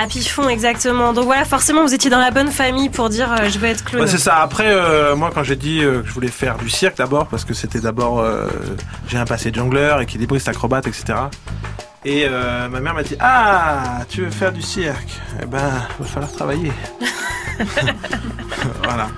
[0.00, 1.12] À Pifon, exactement.
[1.12, 3.84] Donc voilà, forcément, vous étiez dans la bonne famille pour dire euh, je veux être
[3.84, 4.02] clown.
[4.04, 4.36] Ouais, c'est ça.
[4.36, 7.44] Après, euh, moi, quand j'ai dit euh, que je voulais faire du cirque d'abord, parce
[7.44, 8.46] que c'était d'abord, euh,
[9.08, 11.04] j'ai un passé de jongleur, équilibriste, acrobate, etc.
[12.04, 15.20] Et euh, ma mère m'a dit Ah, tu veux faire du cirque?
[15.42, 15.58] Eh ben,
[15.98, 16.72] va falloir travailler.
[18.82, 19.08] voilà.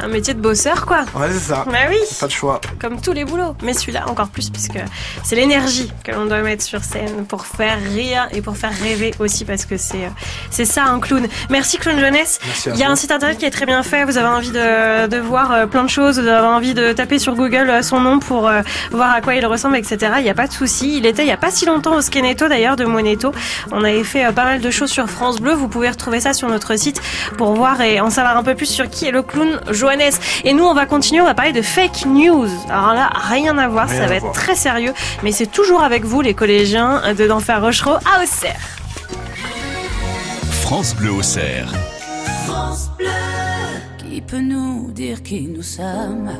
[0.00, 1.00] Un métier de bosseur, quoi.
[1.14, 1.64] Ouais, c'est ça.
[1.66, 1.98] Bah oui.
[2.20, 2.60] Pas de choix.
[2.80, 3.54] Comme tous les boulots.
[3.62, 4.78] Mais celui-là encore plus, puisque
[5.22, 9.12] c'est l'énergie que l'on doit mettre sur scène pour faire rire et pour faire rêver
[9.18, 10.08] aussi, parce que c'est euh,
[10.50, 11.26] c'est ça un clown.
[11.50, 12.40] Merci, Clown Jeunesse.
[12.46, 12.92] Merci à Il y a vous.
[12.92, 14.04] un site internet qui est très bien fait.
[14.04, 17.18] Vous avez envie de, de voir euh, plein de choses, vous avez envie de taper
[17.18, 18.50] sur Google euh, son nom pour
[18.90, 20.14] voir à quoi il ressemble, etc.
[20.18, 20.96] Il n'y a pas de souci.
[20.96, 23.32] Il était il n'y a pas si longtemps au Skeneto d'ailleurs de Moneto.
[23.70, 25.52] On avait fait pas mal de choses sur France Bleu.
[25.52, 27.00] Vous pouvez retrouver ça sur notre site
[27.38, 30.12] pour voir et en savoir un peu plus sur qui est le clown Johannes.
[30.44, 31.20] Et nous, on va continuer.
[31.20, 32.48] On va parler de fake news.
[32.68, 33.88] Alors là, rien à voir.
[33.88, 34.94] Rien ça à va être très sérieux.
[35.22, 38.60] Mais c'est toujours avec vous, les collégiens de d'Enfer Rochereau à Auxerre.
[40.62, 41.72] France Bleu au cerf.
[43.98, 46.30] Qui peut nous dire qui nous sommes?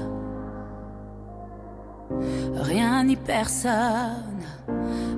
[2.54, 4.44] Rien ni personne,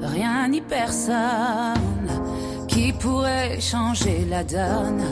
[0.00, 2.08] rien ni personne
[2.68, 5.04] qui pourrait changer la donne?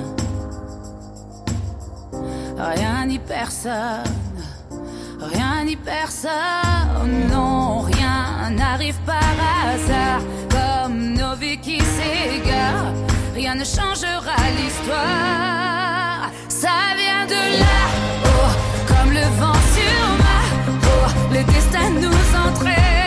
[2.59, 4.05] Rien ni personne,
[5.21, 9.35] rien ni personne, non, rien n'arrive par
[9.65, 12.93] hasard, comme nos vies qui s'égarent,
[13.35, 16.31] rien ne changera l'histoire.
[16.49, 18.53] Ça vient de là-haut,
[18.87, 20.41] comme le vent sur ma
[20.81, 23.02] peau, le destin nous entraîne,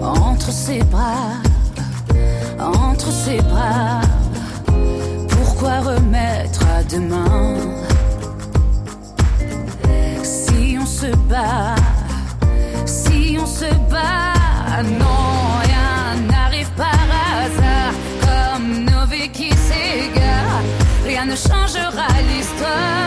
[0.00, 1.40] entre ses bras,
[2.58, 4.00] entre ses bras
[5.28, 7.56] Pourquoi remettre à demain
[10.22, 11.76] Si on se bat,
[12.84, 17.94] si on se bat, non, rien n'arrive par hasard.
[18.22, 20.62] Comme nos qui s'égarent,
[21.04, 23.01] rien ne changera l'histoire.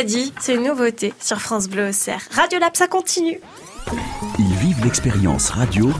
[0.00, 2.22] Body, c'est une nouveauté sur France Bleu Auxerre.
[2.30, 3.38] Radio Lab, ça continue.
[4.38, 5.90] Ils vivent l'expérience radio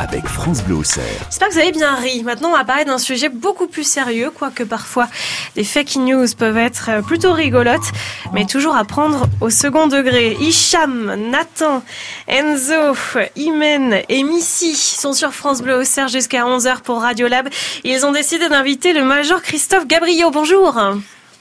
[0.00, 1.04] avec France Bleu Auxerre.
[1.26, 2.24] J'espère que vous avez bien ri.
[2.24, 5.06] Maintenant, on va parler d'un sujet beaucoup plus sérieux, quoique parfois
[5.54, 7.92] les fake news peuvent être euh, plutôt rigolotes,
[8.32, 10.36] mais toujours à prendre au second degré.
[10.40, 11.80] Hicham, Nathan,
[12.26, 12.96] Enzo,
[13.36, 17.48] Imen et Missy sont sur France Bleu Auxerre jusqu'à 11h pour Radio Lab.
[17.84, 20.26] Ils ont décidé d'inviter le major Christophe Gabriel.
[20.32, 20.76] Bonjour.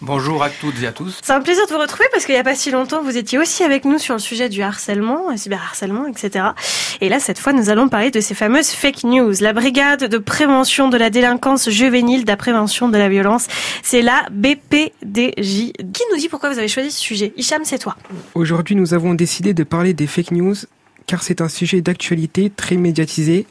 [0.06, 1.18] Bonjour à toutes et à tous.
[1.24, 3.40] C'est un plaisir de vous retrouver parce qu'il n'y a pas si longtemps, vous étiez
[3.40, 6.48] aussi avec nous sur le sujet du harcèlement, le cyberharcèlement, etc.
[7.00, 9.32] Et là, cette fois, nous allons parler de ces fameuses fake news.
[9.40, 13.48] La brigade de prévention de la délinquance juvénile, de la prévention de la violence,
[13.82, 15.72] c'est la BPDJ.
[15.72, 17.32] Qui nous dit pourquoi vous avez choisi ce sujet?
[17.38, 17.96] Hicham, c'est toi.
[18.36, 20.56] Aujourd'hui, nous avons décidé de parler des fake news
[21.08, 23.48] car c'est un sujet d'actualité très médiatisé,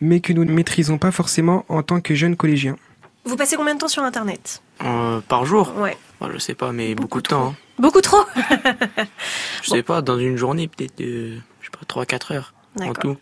[0.00, 2.76] mais que nous ne maîtrisons pas forcément en tant que jeunes collégiens.
[3.24, 4.62] Vous passez combien de temps sur Internet?
[4.84, 5.96] Euh, par jour Ouais.
[6.20, 7.48] Bah, Je sais pas, mais beaucoup, de temps.
[7.48, 7.54] hein.
[7.78, 8.24] Beaucoup trop
[9.62, 13.16] Je sais pas, dans une journée, peut-être, euh, je sais pas, 3-4 heures en tout.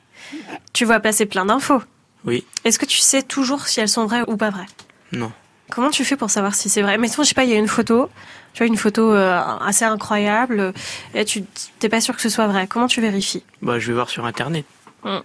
[0.72, 1.80] Tu vois passer plein d'infos.
[2.24, 4.66] Oui, Est-ce que tu sais toujours si elles sont vraies ou pas vraies?
[5.12, 5.30] Non.
[5.70, 6.98] Comment tu fais pour savoir si c'est vrai?
[6.98, 8.10] Mettons, je sais pas, il y a une photo,
[8.52, 10.72] tu vois, une photo euh, assez incroyable,
[11.14, 11.44] et tu
[11.78, 12.66] t'es pas sûr que ce soit vrai.
[12.66, 13.44] Comment tu vérifies?
[13.62, 14.64] Bah, je vais voir sur Internet.
[15.04, 15.18] Mm.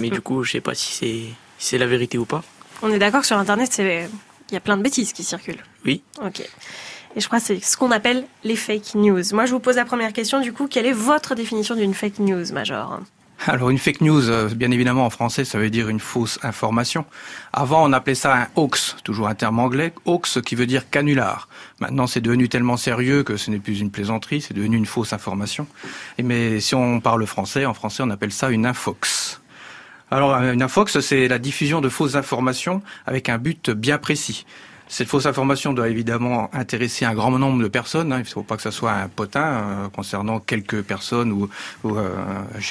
[0.00, 1.06] Mais du coup, je sais pas si c'est
[1.58, 2.44] si c'est la vérité ou pas.
[2.82, 4.08] On est d'accord que sur Internet, c'est
[4.50, 5.62] il y a plein de bêtises qui circulent.
[5.84, 6.02] Oui.
[6.24, 6.40] Ok.
[7.16, 9.22] Et je crois que c'est ce qu'on appelle les fake news.
[9.32, 12.18] Moi, je vous pose la première question, du coup, quelle est votre définition d'une fake
[12.18, 13.00] news, Major?
[13.46, 17.04] Alors une fake news, euh, bien évidemment en français, ça veut dire une fausse information.
[17.52, 21.48] Avant, on appelait ça un hoax, toujours un terme anglais, hoax qui veut dire canular.
[21.78, 25.12] Maintenant, c'est devenu tellement sérieux que ce n'est plus une plaisanterie, c'est devenu une fausse
[25.12, 25.68] information.
[26.18, 29.40] Et mais si on parle français, en français, on appelle ça une infox.
[30.10, 34.46] Alors une infox, c'est la diffusion de fausses informations avec un but bien précis.
[34.90, 38.10] Cette fausse information doit évidemment intéresser un grand nombre de personnes.
[38.10, 38.20] hein.
[38.20, 41.50] Il ne faut pas que ce soit un potin euh, concernant quelques personnes ou,
[41.84, 42.08] ou euh,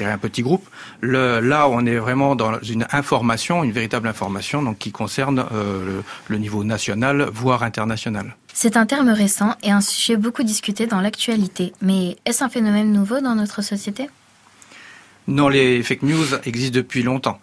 [0.02, 0.68] un petit groupe.
[1.04, 6.04] Là, on est vraiment dans une information, une véritable information, donc qui concerne euh, le,
[6.28, 8.36] le niveau national, voire international.
[8.52, 11.74] C'est un terme récent et un sujet beaucoup discuté dans l'actualité.
[11.84, 14.10] Mais est-ce un phénomène nouveau dans notre société?
[15.28, 17.40] Non, les fake news existent depuis longtemps.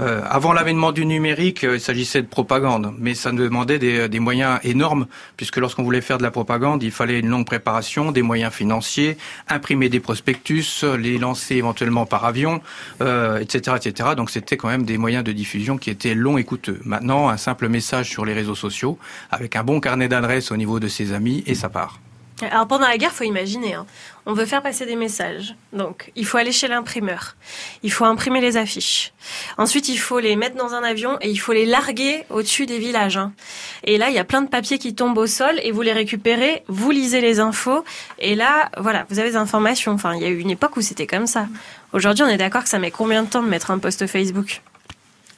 [0.00, 4.18] Euh, avant l'avènement du numérique, euh, il s'agissait de propagande, mais ça demandait des, des
[4.18, 5.06] moyens énormes,
[5.36, 9.16] puisque lorsqu'on voulait faire de la propagande, il fallait une longue préparation, des moyens financiers,
[9.48, 12.60] imprimer des prospectus, les lancer éventuellement par avion,
[13.02, 14.10] euh, etc., etc.
[14.16, 16.80] Donc c'était quand même des moyens de diffusion qui étaient longs et coûteux.
[16.84, 18.98] Maintenant, un simple message sur les réseaux sociaux,
[19.30, 22.00] avec un bon carnet d'adresses au niveau de ses amis, et ça part.
[22.50, 23.86] Alors pendant la guerre, faut imaginer, hein,
[24.26, 25.54] on veut faire passer des messages.
[25.72, 27.36] Donc il faut aller chez l'imprimeur.
[27.84, 29.12] Il faut imprimer les affiches.
[29.56, 32.78] Ensuite, il faut les mettre dans un avion et il faut les larguer au-dessus des
[32.78, 33.16] villages.
[33.16, 33.32] hein.
[33.84, 35.92] Et là, il y a plein de papiers qui tombent au sol et vous les
[35.92, 37.84] récupérez, vous lisez les infos
[38.18, 39.92] et là, voilà, vous avez des informations.
[39.92, 41.46] Enfin, il y a eu une époque où c'était comme ça.
[41.92, 44.60] Aujourd'hui, on est d'accord que ça met combien de temps de mettre un post Facebook?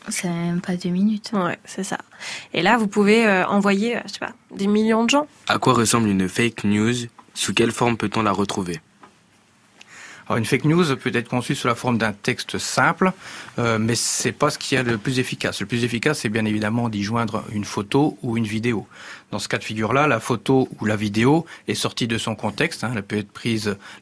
[0.09, 1.31] C'est même pas deux minutes.
[1.33, 1.99] Ouais, c'est ça.
[2.53, 5.27] Et là, vous pouvez euh, envoyer, euh, je sais pas, des millions de gens.
[5.49, 6.95] À quoi ressemble une fake news?
[7.35, 8.81] Sous quelle forme peut-on la retrouver?
[10.29, 13.13] Alors une fake news peut être conçue sous la forme d'un texte simple,
[13.59, 15.61] euh, mais c'est pas ce qui est le plus efficace.
[15.61, 18.89] Le plus efficace, c'est bien évidemment d'y joindre une photo ou une vidéo.
[19.33, 22.85] Dans ce cas de figure-là, la photo ou la vidéo est sortie de son contexte.
[22.85, 22.93] hein.
[22.95, 23.03] Elle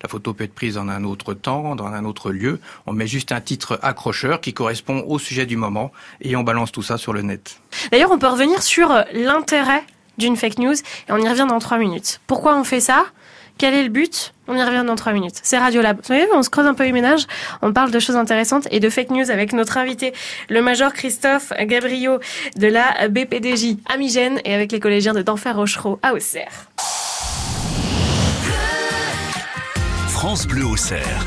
[0.03, 2.61] la photo peut être prise dans un autre temps, dans un autre lieu.
[2.87, 6.72] On met juste un titre accrocheur qui correspond au sujet du moment et on balance
[6.72, 7.61] tout ça sur le net.
[7.91, 9.83] D'ailleurs, on peut revenir sur euh, l'intérêt
[10.18, 12.20] d'une fake news et on y revient dans trois minutes.
[12.27, 13.07] Pourquoi on fait ça?
[13.59, 14.35] Quel est le but?
[14.49, 15.41] On y revient dans trois minutes.
[15.43, 16.01] C'est Radiolab.
[16.09, 17.27] Vous on se creuse un peu les ménages,
[17.63, 20.13] on parle de choses intéressantes et de fake news avec notre invité,
[20.49, 22.19] le major Christophe Gabriot
[22.57, 26.67] de la BPDJ à Migène et avec les collégiens de d'Enfer Rochereau à Auxerre.
[30.09, 31.27] France Bleu Auxerre.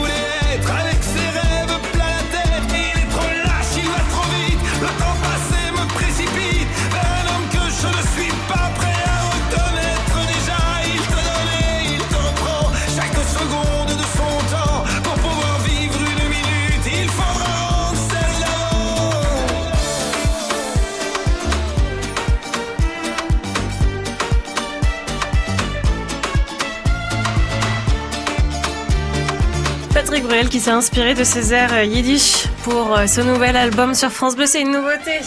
[30.31, 34.37] Qui s'est inspiré de ses airs euh, yiddish pour euh, ce nouvel album sur France
[34.37, 35.19] Bleu, c'est une nouveauté.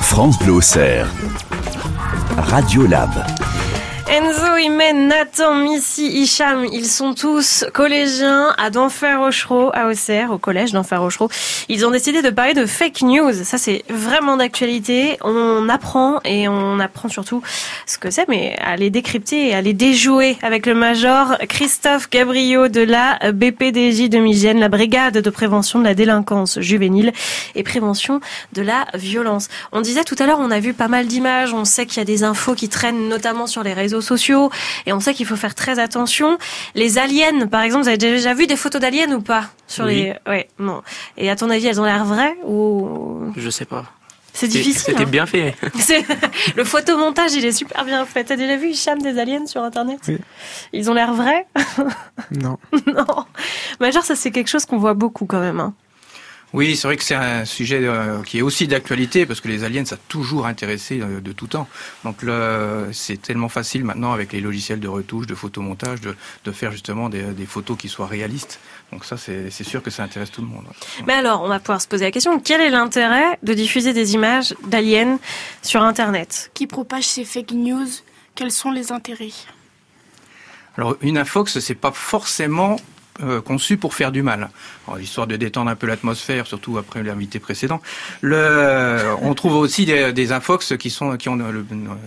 [0.00, 1.06] France Bleu Auxerre.
[2.36, 3.10] Radio Lab.
[4.08, 11.28] Enzo, Nathan, Missy, Hicham, ils sont tous collégiens à d'Enfer-Rochereau, à Auxerre, au collège d'Enfer-Rochereau.
[11.68, 13.44] Ils ont décidé de parler de fake news.
[13.44, 15.18] Ça, c'est vraiment d'actualité.
[15.22, 17.42] On apprend et on apprend surtout
[17.84, 22.08] ce que c'est, mais à les décrypter et à les déjouer avec le major Christophe
[22.08, 27.12] Gabriot de la BPDJ de Migène, la brigade de prévention de la délinquance juvénile
[27.54, 28.20] et prévention
[28.54, 29.48] de la violence.
[29.72, 32.00] On disait tout à l'heure, on a vu pas mal d'images, on sait qu'il y
[32.00, 34.45] a des infos qui traînent notamment sur les réseaux sociaux
[34.86, 36.38] et on sait qu'il faut faire très attention.
[36.74, 39.94] Les aliens, par exemple, vous avez déjà vu des photos d'aliens ou pas sur Oui.
[40.04, 40.82] les Ouais, non.
[41.16, 43.32] Et à ton avis, elles ont l'air vraies ou?
[43.36, 43.84] Je sais pas.
[44.32, 44.82] C'est difficile.
[44.82, 45.06] C'était hein.
[45.06, 45.54] bien fait.
[46.56, 48.24] Le photomontage, il est super bien fait.
[48.24, 49.98] T'as déjà vu Hicham des aliens sur internet?
[50.08, 50.18] Oui.
[50.74, 51.46] Ils ont l'air vrais?
[52.32, 52.58] Non.
[52.86, 53.06] Non.
[53.80, 55.60] Major, ça c'est quelque chose qu'on voit beaucoup quand même.
[55.60, 55.72] hein.
[56.56, 59.62] Oui, c'est vrai que c'est un sujet euh, qui est aussi d'actualité parce que les
[59.62, 61.68] aliens, ça a toujours intéressé euh, de tout temps.
[62.02, 62.24] Donc
[62.92, 67.10] c'est tellement facile maintenant avec les logiciels de retouche, de photomontage, de, de faire justement
[67.10, 68.58] des, des photos qui soient réalistes.
[68.90, 70.64] Donc ça, c'est c'est sûr que ça intéresse tout le monde.
[70.64, 71.04] ouais.
[71.06, 74.14] Mais alors, on va pouvoir se poser la question quel est l'intérêt de diffuser des
[74.14, 75.18] images d'aliens
[75.60, 76.50] sur internet?
[76.54, 77.88] Qui propage ces fake news?
[78.34, 79.36] Quels sont les intérêts?
[80.78, 82.76] Alors une infox, c'est pas forcément
[83.22, 84.50] euh, conçu pour faire du mal.
[84.86, 87.80] Alors, Histoire de détendre un peu l'atmosphère, surtout après l'invité précédent.
[88.20, 91.64] Le, on trouve aussi des, des infox qui sont qui ont le-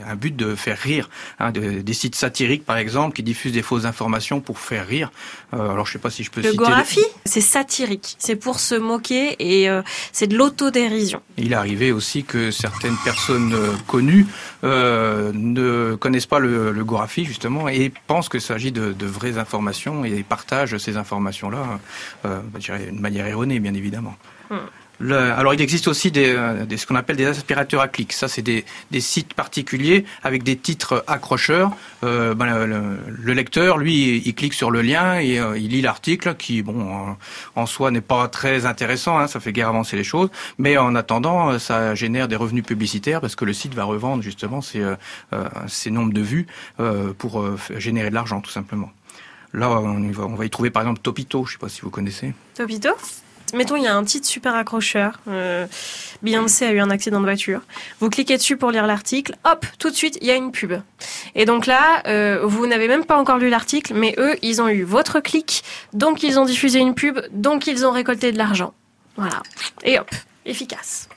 [0.08, 1.10] un but de faire rire.
[1.40, 5.12] hein, de- des sites satiriques par exemple qui diffusent des fausses informations pour faire rire.
[5.54, 6.58] Euh, alors je sais pas si je peux Le citer.
[6.58, 8.16] Gorafi, c'est satirique.
[8.20, 9.82] C'est pour se moquer et euh,
[10.12, 11.22] c'est de l'autodérision.
[11.38, 14.28] Il est arrivé aussi que certaines personnes euh, connues
[14.64, 20.06] ne connaissent pas le, le Gorafi justement et pensent qu'il s'agit de, de vraies informations
[20.06, 21.80] et partagent ces informations-là
[22.26, 24.16] euh, je dirais, de manière erronée bien évidemment.
[24.52, 24.58] Hmm.
[25.02, 28.12] Le- alors il existe aussi des, euh, des- ce qu'on appelle des aspirateurs à clics.
[28.12, 31.72] Ça c'est des, des sites particuliers avec des titres accrocheurs.
[32.04, 35.70] Euh, ben, le, le- le lecteur, lui, il clique sur le lien et euh, il
[35.70, 37.18] lit l'article qui, bon, en,
[37.56, 39.18] en soi n'est pas très intéressant.
[39.20, 43.22] hein, ça fait guère avancer les choses, mais en attendant, ça génère des revenus publicitaires
[43.22, 44.96] parce que le site va revendre justement ces, euh,
[45.68, 46.46] ces nombres de vues
[47.18, 47.46] pour
[47.78, 48.92] générer de l'argent tout simplement.
[49.54, 51.46] Là, on, va, y trouver par exemple Topito.
[51.46, 52.34] Je sais pas si vous connaissez.
[52.56, 52.90] Topito
[53.54, 55.20] Mettons, il y a un titre super accrocheur.
[55.28, 55.66] Euh,
[56.22, 57.62] Beyoncé a eu un accident de voiture.
[58.00, 59.36] Vous cliquez dessus pour lire l'article.
[59.44, 60.74] Hop, tout de suite, il y a une pub.
[61.34, 64.70] Et donc là, euh, vous n'avez même pas encore lu l'article, mais eux, ils ont
[64.70, 68.74] eu votre clic, donc ils ont diffusé une pub, donc ils ont récolté de l'argent.
[69.16, 69.42] Voilà.
[69.84, 70.10] Et hop,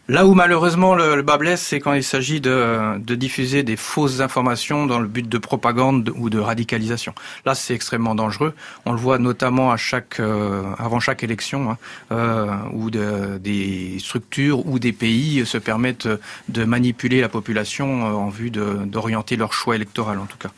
[0.09, 4.21] Là où malheureusement le, le bas blesse, c'est quand il s'agit de, diffuser des fausses
[4.21, 7.15] informations dans le but de propagande ou de radicalisation.
[7.47, 8.53] Là, c'est extrêmement dangereux.
[8.85, 9.75] On le voit notamment
[10.19, 11.79] euh, avant chaque élection, hein,
[12.11, 16.09] euh, où de- des structures ou des pays se permettent
[16.49, 20.51] de manipuler la population euh, en vue d'orienter leur choix électoral, en tout cas.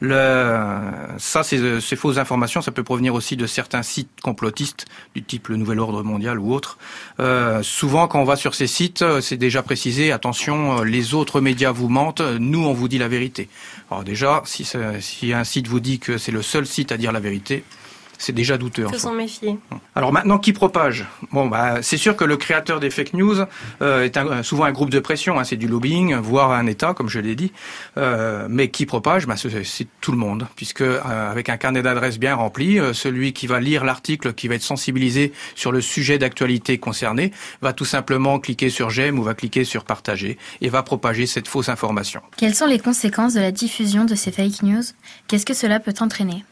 [0.00, 0.80] Le,
[1.18, 5.56] ça, ces, fausses informations, ça peut provenir aussi de certains sites complotistes du type le
[5.56, 6.78] Nouvel Ordre Mondial ou autre.
[7.20, 11.14] Euh, souvent, quand on va sur ces sites, euh, c'est déjà précisé, attention, euh, les
[11.14, 13.48] autres médias vous mentent, euh, nous, on vous dit la vérité.
[13.90, 14.66] Alors déjà, si,
[15.00, 17.64] si un site vous dit que c'est le seul site à dire la vérité,
[18.18, 18.86] c'est déjà douteux.
[18.88, 18.98] soi.
[18.98, 19.58] s'en méfier.
[19.94, 21.06] Alors maintenant, qui propage?
[21.32, 23.36] Bon, bah, c'est sûr que le créateur des fake news
[23.82, 26.94] euh, est un- souvent un groupe de pression, hein, c'est du lobbying, voire un État,
[26.94, 27.52] comme je l'ai dit.
[27.96, 29.26] Euh, mais qui propage?
[29.26, 31.00] Bah, c'est, c'est tout le monde, puisque euh,
[31.30, 34.62] avec un carnet d'adresses bien rempli, euh, celui qui va lire l'article, qui va être
[34.62, 39.64] sensibilisé sur le sujet d'actualité concerné, va tout simplement cliquer sur j'aime ou va cliquer
[39.64, 42.20] sur partager et va propager cette fausse information.
[42.36, 44.82] Quelles sont les conséquences de la diffusion de ces fake news?
[45.28, 46.44] Qu'est-ce que cela peut entraîner?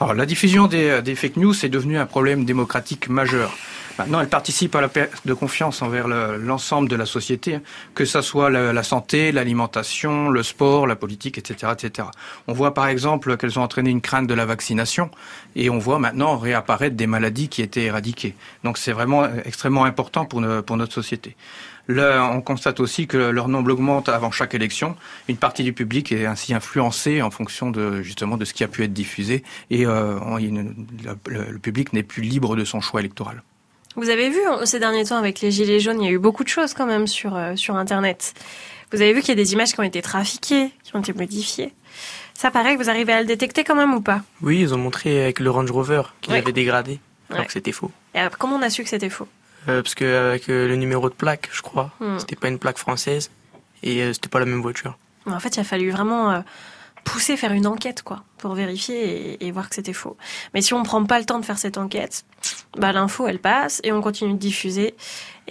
[0.00, 3.54] Alors, la diffusion des, des fake news est devenue un problème démocratique majeur.
[3.98, 7.62] Maintenant, elle participe à la perte de confiance envers le- l'ensemble de la société, hein,
[7.94, 12.08] que ça soit la, santé, l'alimentation, le sport, la politique, etc., etc.
[12.48, 15.10] On voit par exemple qu'elles ont entraîné une crainte de la vaccination,
[15.54, 18.34] et on voit maintenant réapparaître des maladies qui étaient éradiquées.
[18.64, 21.36] Donc, c'est vraiment euh, extrêmement important pour, pour notre société.
[21.88, 24.96] Là, on constate aussi que leur nombre augmente avant chaque élection.
[25.28, 28.68] Une partie du public est ainsi influencée en fonction de justement de ce qui a
[28.68, 30.18] pu être diffusé, et euh,
[31.26, 33.42] le, public n'est plus libre de son choix électoral.
[33.96, 36.18] Vous avez vu euh, ces derniers temps avec les gilets jaunes, il y a eu
[36.18, 38.34] beaucoup de choses quand même sur, euh, sur Internet.
[38.92, 41.12] Vous avez vu qu'il y a des images qui ont été trafiquées, qui ont été
[41.12, 41.72] modifiées.
[42.34, 44.22] Ça paraît que vous arrivez à le détecter quand même ou pas?
[44.42, 46.38] Oui, ils ont montré avec le Range Rover qu'ils Ouais.
[46.38, 47.46] avaient dégradé, alors Ouais.
[47.46, 47.90] que c'était faux.
[48.14, 49.28] Et alors, comment on a su que c'était faux?
[49.68, 52.18] Euh, parce que avec euh, le numéro de plaque, je crois, Hmm.
[52.18, 53.30] c'était pas une plaque française
[53.82, 54.96] et euh, c'était pas la même voiture.
[55.26, 56.40] En fait, il a fallu vraiment euh,
[57.04, 60.16] pousser, faire une enquête, quoi, pour vérifier et, et voir que c'était faux.
[60.54, 62.24] Mais si on prend pas le temps de faire cette enquête,
[62.78, 64.94] bah, l'info, elle passe et on continue de diffuser.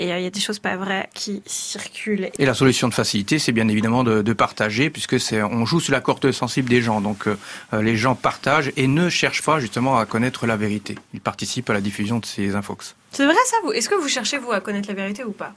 [0.02, 2.30] Et euh, il y a des choses pas vraies qui circulent.
[2.40, 5.80] Et la solution de facilité, c'est bien évidemment de, de partager, puisque c'est on joue
[5.82, 7.02] sur la corde sensible des gens.
[7.02, 7.38] Donc euh,
[7.74, 10.96] euh, les gens partagent et ne cherchent pas justement à connaître la vérité.
[11.14, 12.96] Ils participent à la diffusion de ces infox.
[13.12, 13.74] C'est vrai ça, vous?
[13.74, 15.54] Est-ce que vous cherchez, vous, à connaître la vérité ou pas?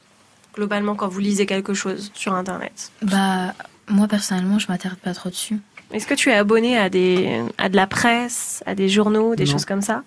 [0.54, 2.90] Globalement, quand vous lisez quelque chose sur Internet.
[3.02, 3.54] Bah,
[3.88, 5.58] moi personnellement, je m'attarde pas trop dessus.
[5.92, 9.44] Est-ce que tu es abonné à, des, à de la presse, à des journaux, des
[9.44, 9.52] Non.
[9.52, 10.02] choses comme ça?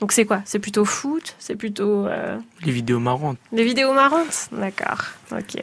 [0.00, 0.40] Donc c'est quoi?
[0.46, 1.34] C'est plutôt foot?
[1.38, 3.36] C'est plutôt euh, Les vidéos marrantes.
[3.52, 4.48] des vidéos marrantes?
[4.52, 5.62] D'accord, ok.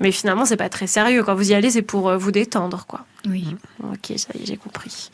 [0.00, 1.22] Mais finalement, c'est pas très sérieux.
[1.22, 3.04] Quand vous y allez, c'est pour euh, vous détendre, quoi.
[3.28, 3.56] Oui.
[3.84, 5.10] Ok, ça y est, j'ai compris.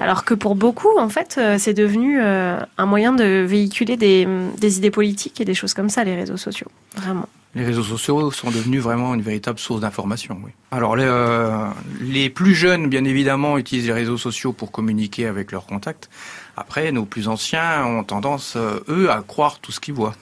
[0.00, 4.26] Alors que pour beaucoup, en fait, euh, c'est devenu euh, un moyen de véhiculer des,
[4.58, 6.68] des idées politiques et des choses comme ça, les réseaux sociaux.
[6.96, 7.28] Vraiment.
[7.56, 10.38] Les réseaux sociaux sont devenus vraiment une véritable source d'information.
[10.44, 10.52] Oui.
[10.70, 11.66] Alors les, euh,
[12.00, 16.08] les plus jeunes, bien évidemment, utilisent les réseaux sociaux pour communiquer avec leurs contacts.
[16.60, 20.14] Après, nos plus anciens ont tendance, euh, eux, à croire tout ce qu'ils voient.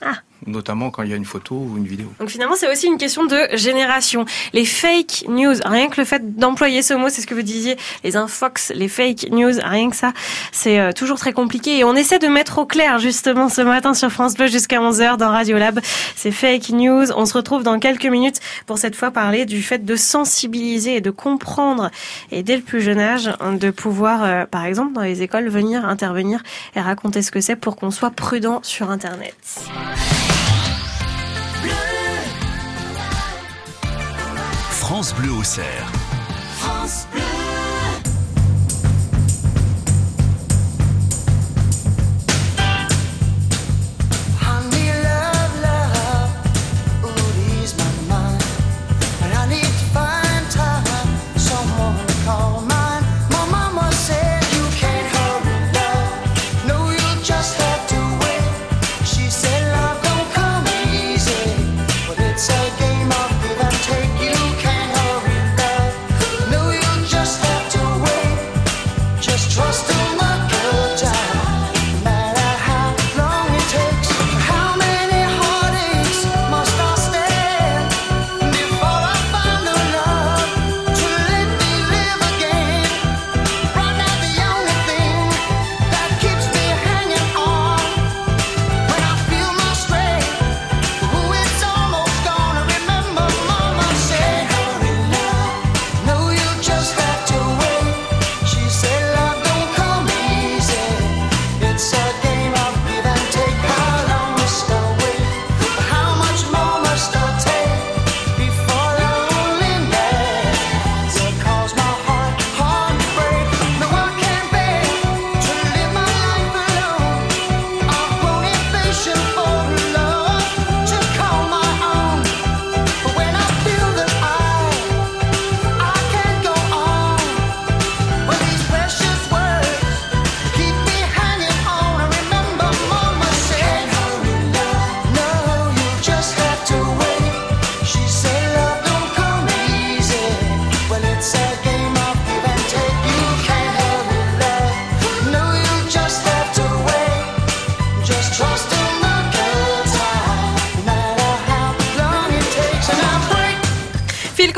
[0.00, 0.14] Ah.
[0.46, 2.12] Notamment quand il y a une photo ou une vidéo.
[2.18, 4.24] Donc finalement, c'est aussi une question de génération.
[4.52, 7.76] Les fake news, rien que le fait d'employer ce mot, c'est ce que vous disiez,
[8.04, 10.12] les infox, les fake news, rien que ça,
[10.50, 11.78] c'est euh, toujours très compliqué.
[11.78, 15.16] Et on essaie de mettre au clair justement ce matin sur France Bleu jusqu'à 11h
[15.16, 15.80] dans Radio Lab.
[16.16, 17.12] C'est fake news.
[17.16, 21.00] On se retrouve dans quelques minutes pour cette fois parler du fait de sensibiliser et
[21.00, 21.90] de comprendre,
[22.30, 23.30] et dès le plus jeune âge,
[23.60, 26.42] de pouvoir, euh, par exemple, dans les écoles, venir intervenir
[26.74, 29.36] et raconter ce que c'est pour qu'on soit prudent sur Internet.
[35.10, 36.01] Bleu au cerf.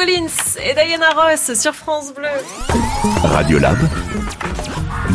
[0.04, 2.28] Collins et Diana Ross sur France Bleu.
[3.22, 3.78] Radio Lab,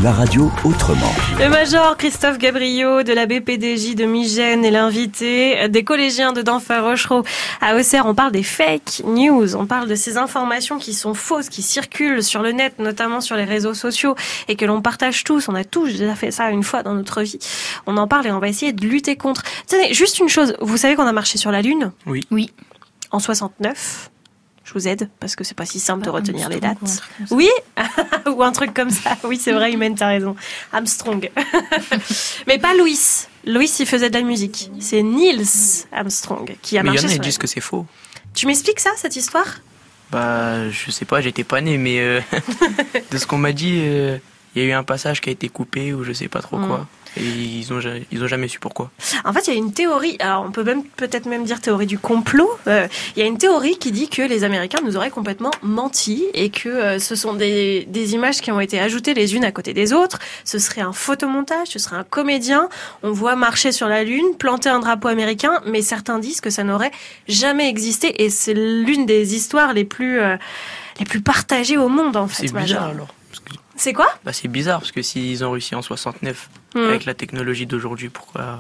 [0.02, 1.14] la radio autrement.
[1.38, 6.84] Le major Christophe Gabriot de la BPDJ de Migène est l'invité des collégiens de Denfert
[6.84, 7.24] Rochereau
[7.62, 8.08] à Auxerre.
[8.08, 12.24] On parle des fake news, on parle de ces informations qui sont fausses, qui circulent
[12.24, 14.16] sur le net, notamment sur les réseaux sociaux
[14.48, 15.50] et que l'on partage tous.
[15.50, 17.38] On a tous déjà fait ça une fois dans notre vie.
[17.86, 19.44] On en parle et on va essayer de lutter contre.
[19.68, 20.56] Tenez, juste une chose.
[20.62, 21.92] Vous savez qu'on a marché sur la Lune?
[22.08, 22.22] Oui.
[22.32, 22.52] Oui.
[23.12, 24.10] en 69.
[24.70, 26.78] Je vous aide parce que c'est pas si simple de Ah, retenir les Armstrong
[27.20, 27.32] dates.
[27.32, 27.36] ou.
[27.38, 27.50] Oui,
[28.32, 29.18] ou un truc comme ça.
[29.24, 30.36] Oui, c'est vrai, Humaine, t'as raison.
[30.72, 31.28] Armstrong.
[32.48, 33.00] Mais pas Louis.
[33.48, 34.70] Louis, il faisait de la musique.
[34.80, 35.42] C'est Niels
[35.92, 37.88] Armstrong qui a Mais il y marché en a qui disent que c'est faux.
[38.36, 39.48] Tu m'expliques ça, cette histoire?
[40.12, 42.22] Bah, je sais pas, j'étais pas né, mais euh,
[43.12, 44.18] de ce qu'on m'a dit, euh,
[44.56, 46.58] il y a eu un passage qui a été coupé ou je sais pas trop
[46.58, 46.68] Mm.
[46.68, 46.88] quoi.
[47.18, 48.92] Et ils ont, ja- ils ont jamais su pourquoi.
[49.26, 51.86] En fait, il y a une théorie, alors on peut même peut-être même dire théorie
[51.88, 52.50] du complot.
[52.68, 56.24] Euh, il y a une théorie qui dit que les Américains nous auraient complètement menti
[56.34, 59.52] et que euh, ce sont des, des images qui ont été ajoutées les unes à
[59.52, 60.20] côté des autres.
[60.46, 62.70] Ce serait un photomontage, ce serait un comédien.
[63.04, 66.64] On voit marcher sur la Lune, planter un drapeau américain, mais certains disent que ça
[66.64, 66.92] n'aurait
[67.28, 70.38] jamais existé et c'est l'une des histoires les plus euh,
[71.00, 72.44] les plus partagées au monde en fait.
[72.48, 73.08] C'est bizarre alors.
[73.80, 76.80] C'est quoi Bah, c'est bizarre parce que s'ils ont réussi en 69 Mm.
[76.80, 78.60] avec la technologie d'aujourd'hui, pourquoi,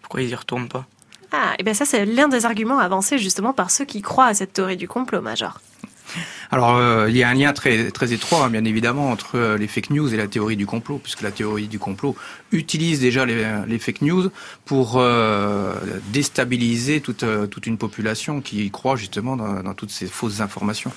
[0.00, 0.86] pourquoi ils y retournent pas
[1.32, 4.34] Ah, et bien ça c'est l'un des arguments avancés justement par ceux qui croient à
[4.34, 5.60] cette théorie du complot, Major.
[6.52, 9.58] Alors, euh, il y a un lien très, très étroit, hein, bien évidemment, entre euh,
[9.58, 12.14] les fake news et la théorie du complot, puisque la théorie du complot
[12.52, 14.30] utilise déjà les, les fake news
[14.64, 15.74] pour euh,
[16.12, 20.92] déstabiliser toute, euh, toute une population qui croit justement dans, dans toutes ces fausses informations.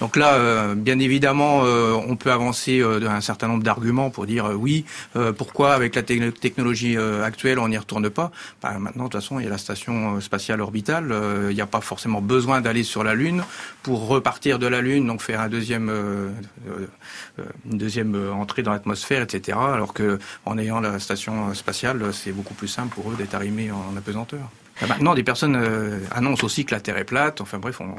[0.00, 4.26] Donc là, euh, bien évidemment, euh, on peut avancer euh, un certain nombre d'arguments pour
[4.26, 4.84] dire euh, oui,
[5.16, 8.30] euh, pourquoi avec la techno- technologie actuelle on n'y retourne pas
[8.62, 11.14] Bah, Maintenant, de toute façon, il y a la station spatiale orbitale.
[11.50, 13.42] il n'y a pas forcément besoin d'aller sur la Lune
[13.82, 15.90] pour repartir de la Lune, donc faire un deuxième,
[17.70, 19.58] une deuxième entrée dans l'atmosphère, etc.
[19.60, 23.70] Alors que en ayant la station spatiale, c'est beaucoup plus simple pour eux d'être arrimés
[23.70, 24.40] en apesanteur.
[24.80, 27.40] Bah, Maintenant, des personnes euh, annoncent aussi que la Terre est plate.
[27.42, 27.94] Enfin bref, on,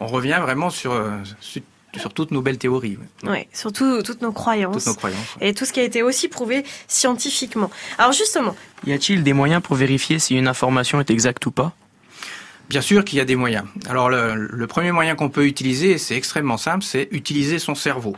[0.00, 1.62] on revient vraiment sur, euh, sur,
[1.96, 2.96] sur toutes nos belles théories.
[3.24, 3.30] ouais.
[3.30, 4.84] Oui, surtout toutes nos croyances.
[4.84, 5.36] Toutes nos croyances.
[5.40, 7.70] Et tout ce qui a été aussi prouvé scientifiquement.
[7.98, 11.72] Alors justement, Y a-t-il des moyens pour vérifier si une information est exacte ou pas?
[12.68, 13.64] Bien sûr qu'il y a des moyens.
[13.88, 18.16] Alors le, le premier moyen qu'on peut utiliser, c'est extrêmement simple, c'est utiliser son cerveau.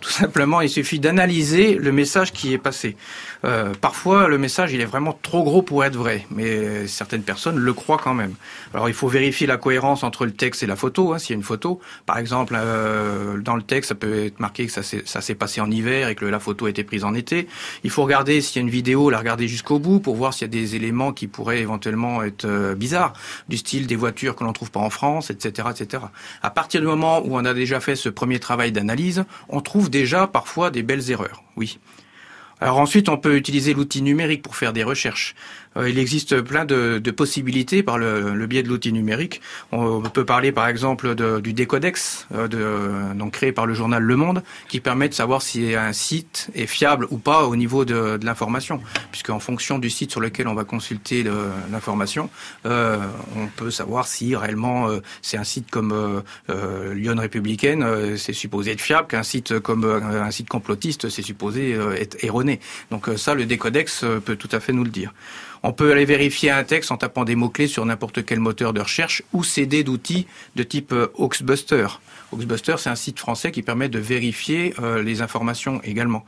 [0.00, 2.96] Tout simplement, il suffit d'analyser le message qui est passé.
[3.44, 7.56] Euh, parfois, le message, il est vraiment trop gros pour être vrai, mais certaines personnes
[7.56, 8.34] le croient quand même.
[8.74, 11.12] Alors, il faut vérifier la cohérence entre le texte et la photo.
[11.12, 14.40] Hein, S'il y a une photo, par exemple, euh, dans le texte, ça peut être
[14.40, 17.14] marqué que ça s'est passé en hiver et que la photo a été prise en
[17.14, 17.48] été.
[17.84, 20.42] Il faut regarder s'il y a une vidéo, la regarder jusqu'au bout pour voir s'il
[20.42, 23.12] y a des éléments qui pourraient éventuellement être euh, bizarres,
[23.48, 26.04] du style des voitures que l'on trouve pas en France, etc., etc.
[26.42, 29.90] À partir du moment où on a déjà fait ce premier travail d'analyse, on trouve
[29.90, 31.42] déjà parfois des belles erreurs.
[31.56, 31.78] Oui.
[32.60, 35.34] Alors ensuite, on peut utiliser l'outil numérique pour faire des recherches.
[35.76, 39.40] Euh, il existe plein de, possibilités par le, biais de l'outil numérique.
[39.72, 44.42] On peut parler par exemple du décodex, euh, donc créé par le journal Le Monde,
[44.68, 48.80] qui permet de savoir si un site est fiable ou pas au niveau de, l'information,
[49.10, 51.24] puisque en fonction du site sur lequel on va consulter
[51.70, 52.30] l'information,
[52.66, 52.98] euh,
[53.36, 54.88] on peut savoir si réellement
[55.22, 60.48] c'est un site comme Lyon républicaine, c'est supposé être fiable, qu'un site comme un site
[60.48, 62.60] complotiste, c'est supposé être erroné.
[62.90, 65.12] Donc ça, le décodex peut tout à fait nous le dire.
[65.62, 68.80] On peut aller vérifier un texte en tapant des mots-clés sur n'importe quel moteur de
[68.80, 71.86] recherche ou s'aider d'outils de type euh, Hoaxbuster.
[72.32, 76.24] Hoaxbuster, c'est un site français qui permet de vérifier euh, les informations également.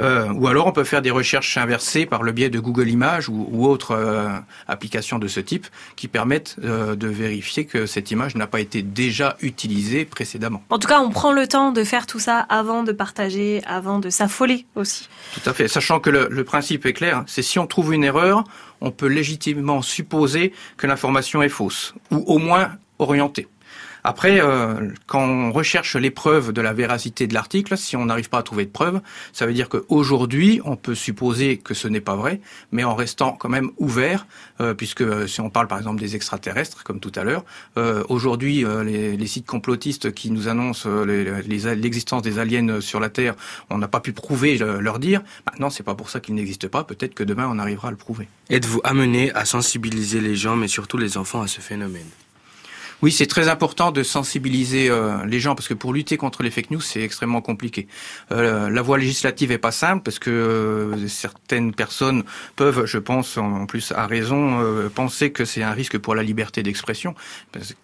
[0.00, 3.28] Euh, ou alors on peut faire des recherches inversées par le biais de Google Images
[3.28, 4.28] ou, ou autres euh,
[4.66, 8.82] applications de ce type qui permettent euh, de vérifier que cette image n'a pas été
[8.82, 10.62] déjà utilisée précédemment.
[10.70, 13.98] en tout cas, on prend le temps de faire tout ça avant de partager, avant
[13.98, 15.08] de s'affoler aussi.
[15.34, 15.68] Tout à fait.
[15.68, 18.44] Sachant que le, le principe est clair, c'est si on trouve une erreur,
[18.80, 23.48] on peut légitimement supposer que l'information est fausse, ou au moins orientée.
[24.04, 28.28] Après, euh, quand on recherche les preuves de la véracité de l'article, si on n'arrive
[28.28, 29.00] pas à trouver de preuves,
[29.32, 32.40] ça veut dire qu'aujourd'hui, on peut supposer que ce n'est pas vrai,
[32.72, 34.26] mais en restant quand même ouvert,
[34.60, 37.44] euh, puisque euh, si on parle par exemple des extraterrestres, comme tout à l'heure,
[37.76, 43.00] euh, aujourd'hui, euh, les, les sites complotistes qui nous annoncent euh, l'existence des aliens sur
[43.00, 43.34] la Terre,
[43.70, 45.22] on n'a pas pu prouver leur dire.
[45.46, 46.84] Maintenant, c'est pas pour ça qu'ils n'existent pas.
[46.84, 48.28] Peut-être que demain, on arrivera à le prouver.
[48.48, 52.06] Êtes-vous amené à sensibiliser les gens, mais surtout les enfants, à ce phénomène?
[53.02, 56.50] Oui, c'est très important de sensibiliser euh, les gens parce que pour lutter contre les
[56.50, 57.88] fake news, c'est extrêmement compliqué.
[58.30, 62.24] Euh, la voie législative est pas simple parce que euh, certaines personnes
[62.56, 66.22] peuvent, je pense, en plus à raison, euh, penser que c'est un risque pour la
[66.22, 67.14] liberté d'expression.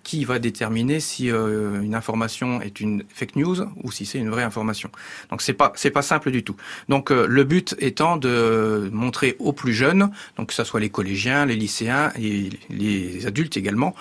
[0.02, 4.28] Qui va déterminer si euh, une information est une fake news ou si c'est une
[4.28, 4.90] vraie information?
[5.30, 6.56] Donc c'est pas c'est pas simple du tout.
[6.90, 10.90] Donc euh, le but étant de montrer aux plus jeunes, donc que ce soit les
[10.90, 13.94] collégiens, les lycéens et les adultes également,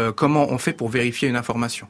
[0.00, 1.88] euh, comment on fait pour vérifier une information.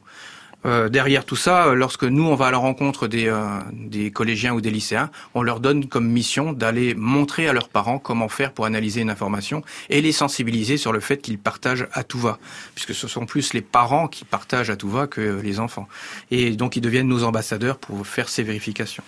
[0.63, 3.33] Euh, derrière tout ça, euh, lorsque nous on va à la rencontre des,
[3.73, 7.97] des collégiens ou des lycéens, on leur donne comme mission d'aller montrer à leurs parents
[7.97, 12.03] comment faire pour analyser une information et les sensibiliser sur le fait qu'ils partagent à
[12.03, 12.37] tout va,
[12.75, 15.87] puisque ce sont plus les parents qui partagent à tout va que les enfants.
[16.29, 19.03] Et donc ils deviennent nos ambassadeurs pour faire ces vérifications.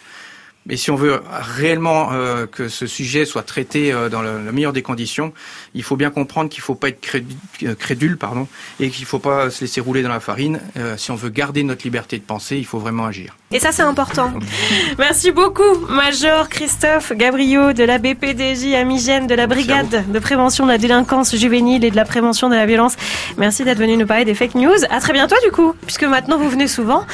[0.65, 4.73] Mais si on veut réellement euh, que ce sujet soit traité euh, dans la meilleure
[4.73, 5.33] des conditions,
[5.73, 7.37] il faut bien comprendre qu'il ne faut pas être crédule,
[7.77, 8.47] crédule pardon,
[8.79, 10.61] et qu'il ne faut pas se laisser rouler dans la farine.
[10.77, 13.35] Euh, si on veut garder notre liberté de penser, il faut vraiment agir.
[13.53, 14.33] Et ça, c'est important.
[14.97, 20.71] Merci beaucoup, Major Christophe Gabriot de la BPDJ Amigène, de la Brigade de prévention de
[20.71, 22.95] la délinquance juvénile et de la prévention de la violence.
[23.37, 24.73] Merci d'être venu nous parler des fake news.
[24.89, 27.05] À très bientôt, du coup, puisque maintenant vous venez souvent.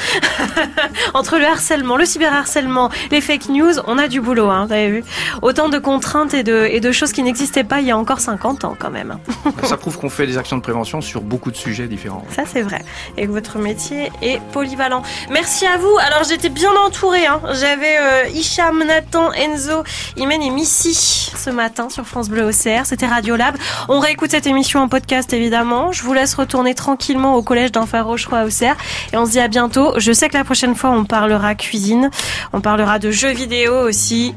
[1.14, 4.88] Entre le harcèlement, le cyberharcèlement, les fake news, on a du boulot, hein, vous avez
[4.88, 5.04] vu.
[5.42, 8.20] Autant de contraintes et de, et de choses qui n'existaient pas il y a encore
[8.20, 9.18] 50 ans, quand même.
[9.64, 12.24] Ça prouve qu'on fait des actions de prévention sur beaucoup de sujets différents.
[12.30, 12.82] Ça, c'est vrai.
[13.18, 15.02] Et que votre métier est polyvalent.
[15.30, 15.94] Merci à vous.
[16.00, 17.26] Alors, j'étais bien entourée.
[17.26, 17.40] Hein.
[17.52, 19.82] J'avais euh, Hicham, Nathan, Enzo,
[20.16, 22.86] Imen et Missy ce matin sur France Bleu OCR.
[22.86, 23.56] C'était Radiolab.
[23.88, 25.90] On réécoute cette émission en podcast, évidemment.
[25.90, 28.76] Je vous laisse retourner tranquillement au collège d'Enfer Rochereau à OCR.
[29.12, 29.92] Et on se dit à bientôt.
[29.98, 32.10] Je sais que la prochaine fois, on parlera cuisine.
[32.52, 34.34] On parlera de jeux vidéo aussi.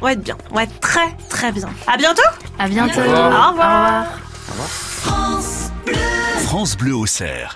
[0.00, 0.36] On va être bien.
[0.50, 1.68] On va être très, très bien.
[1.86, 2.22] À bientôt.
[2.58, 3.00] À bientôt.
[3.00, 4.06] Au revoir.
[4.48, 4.66] Au revoir.
[6.44, 7.54] France Bleu au cerf.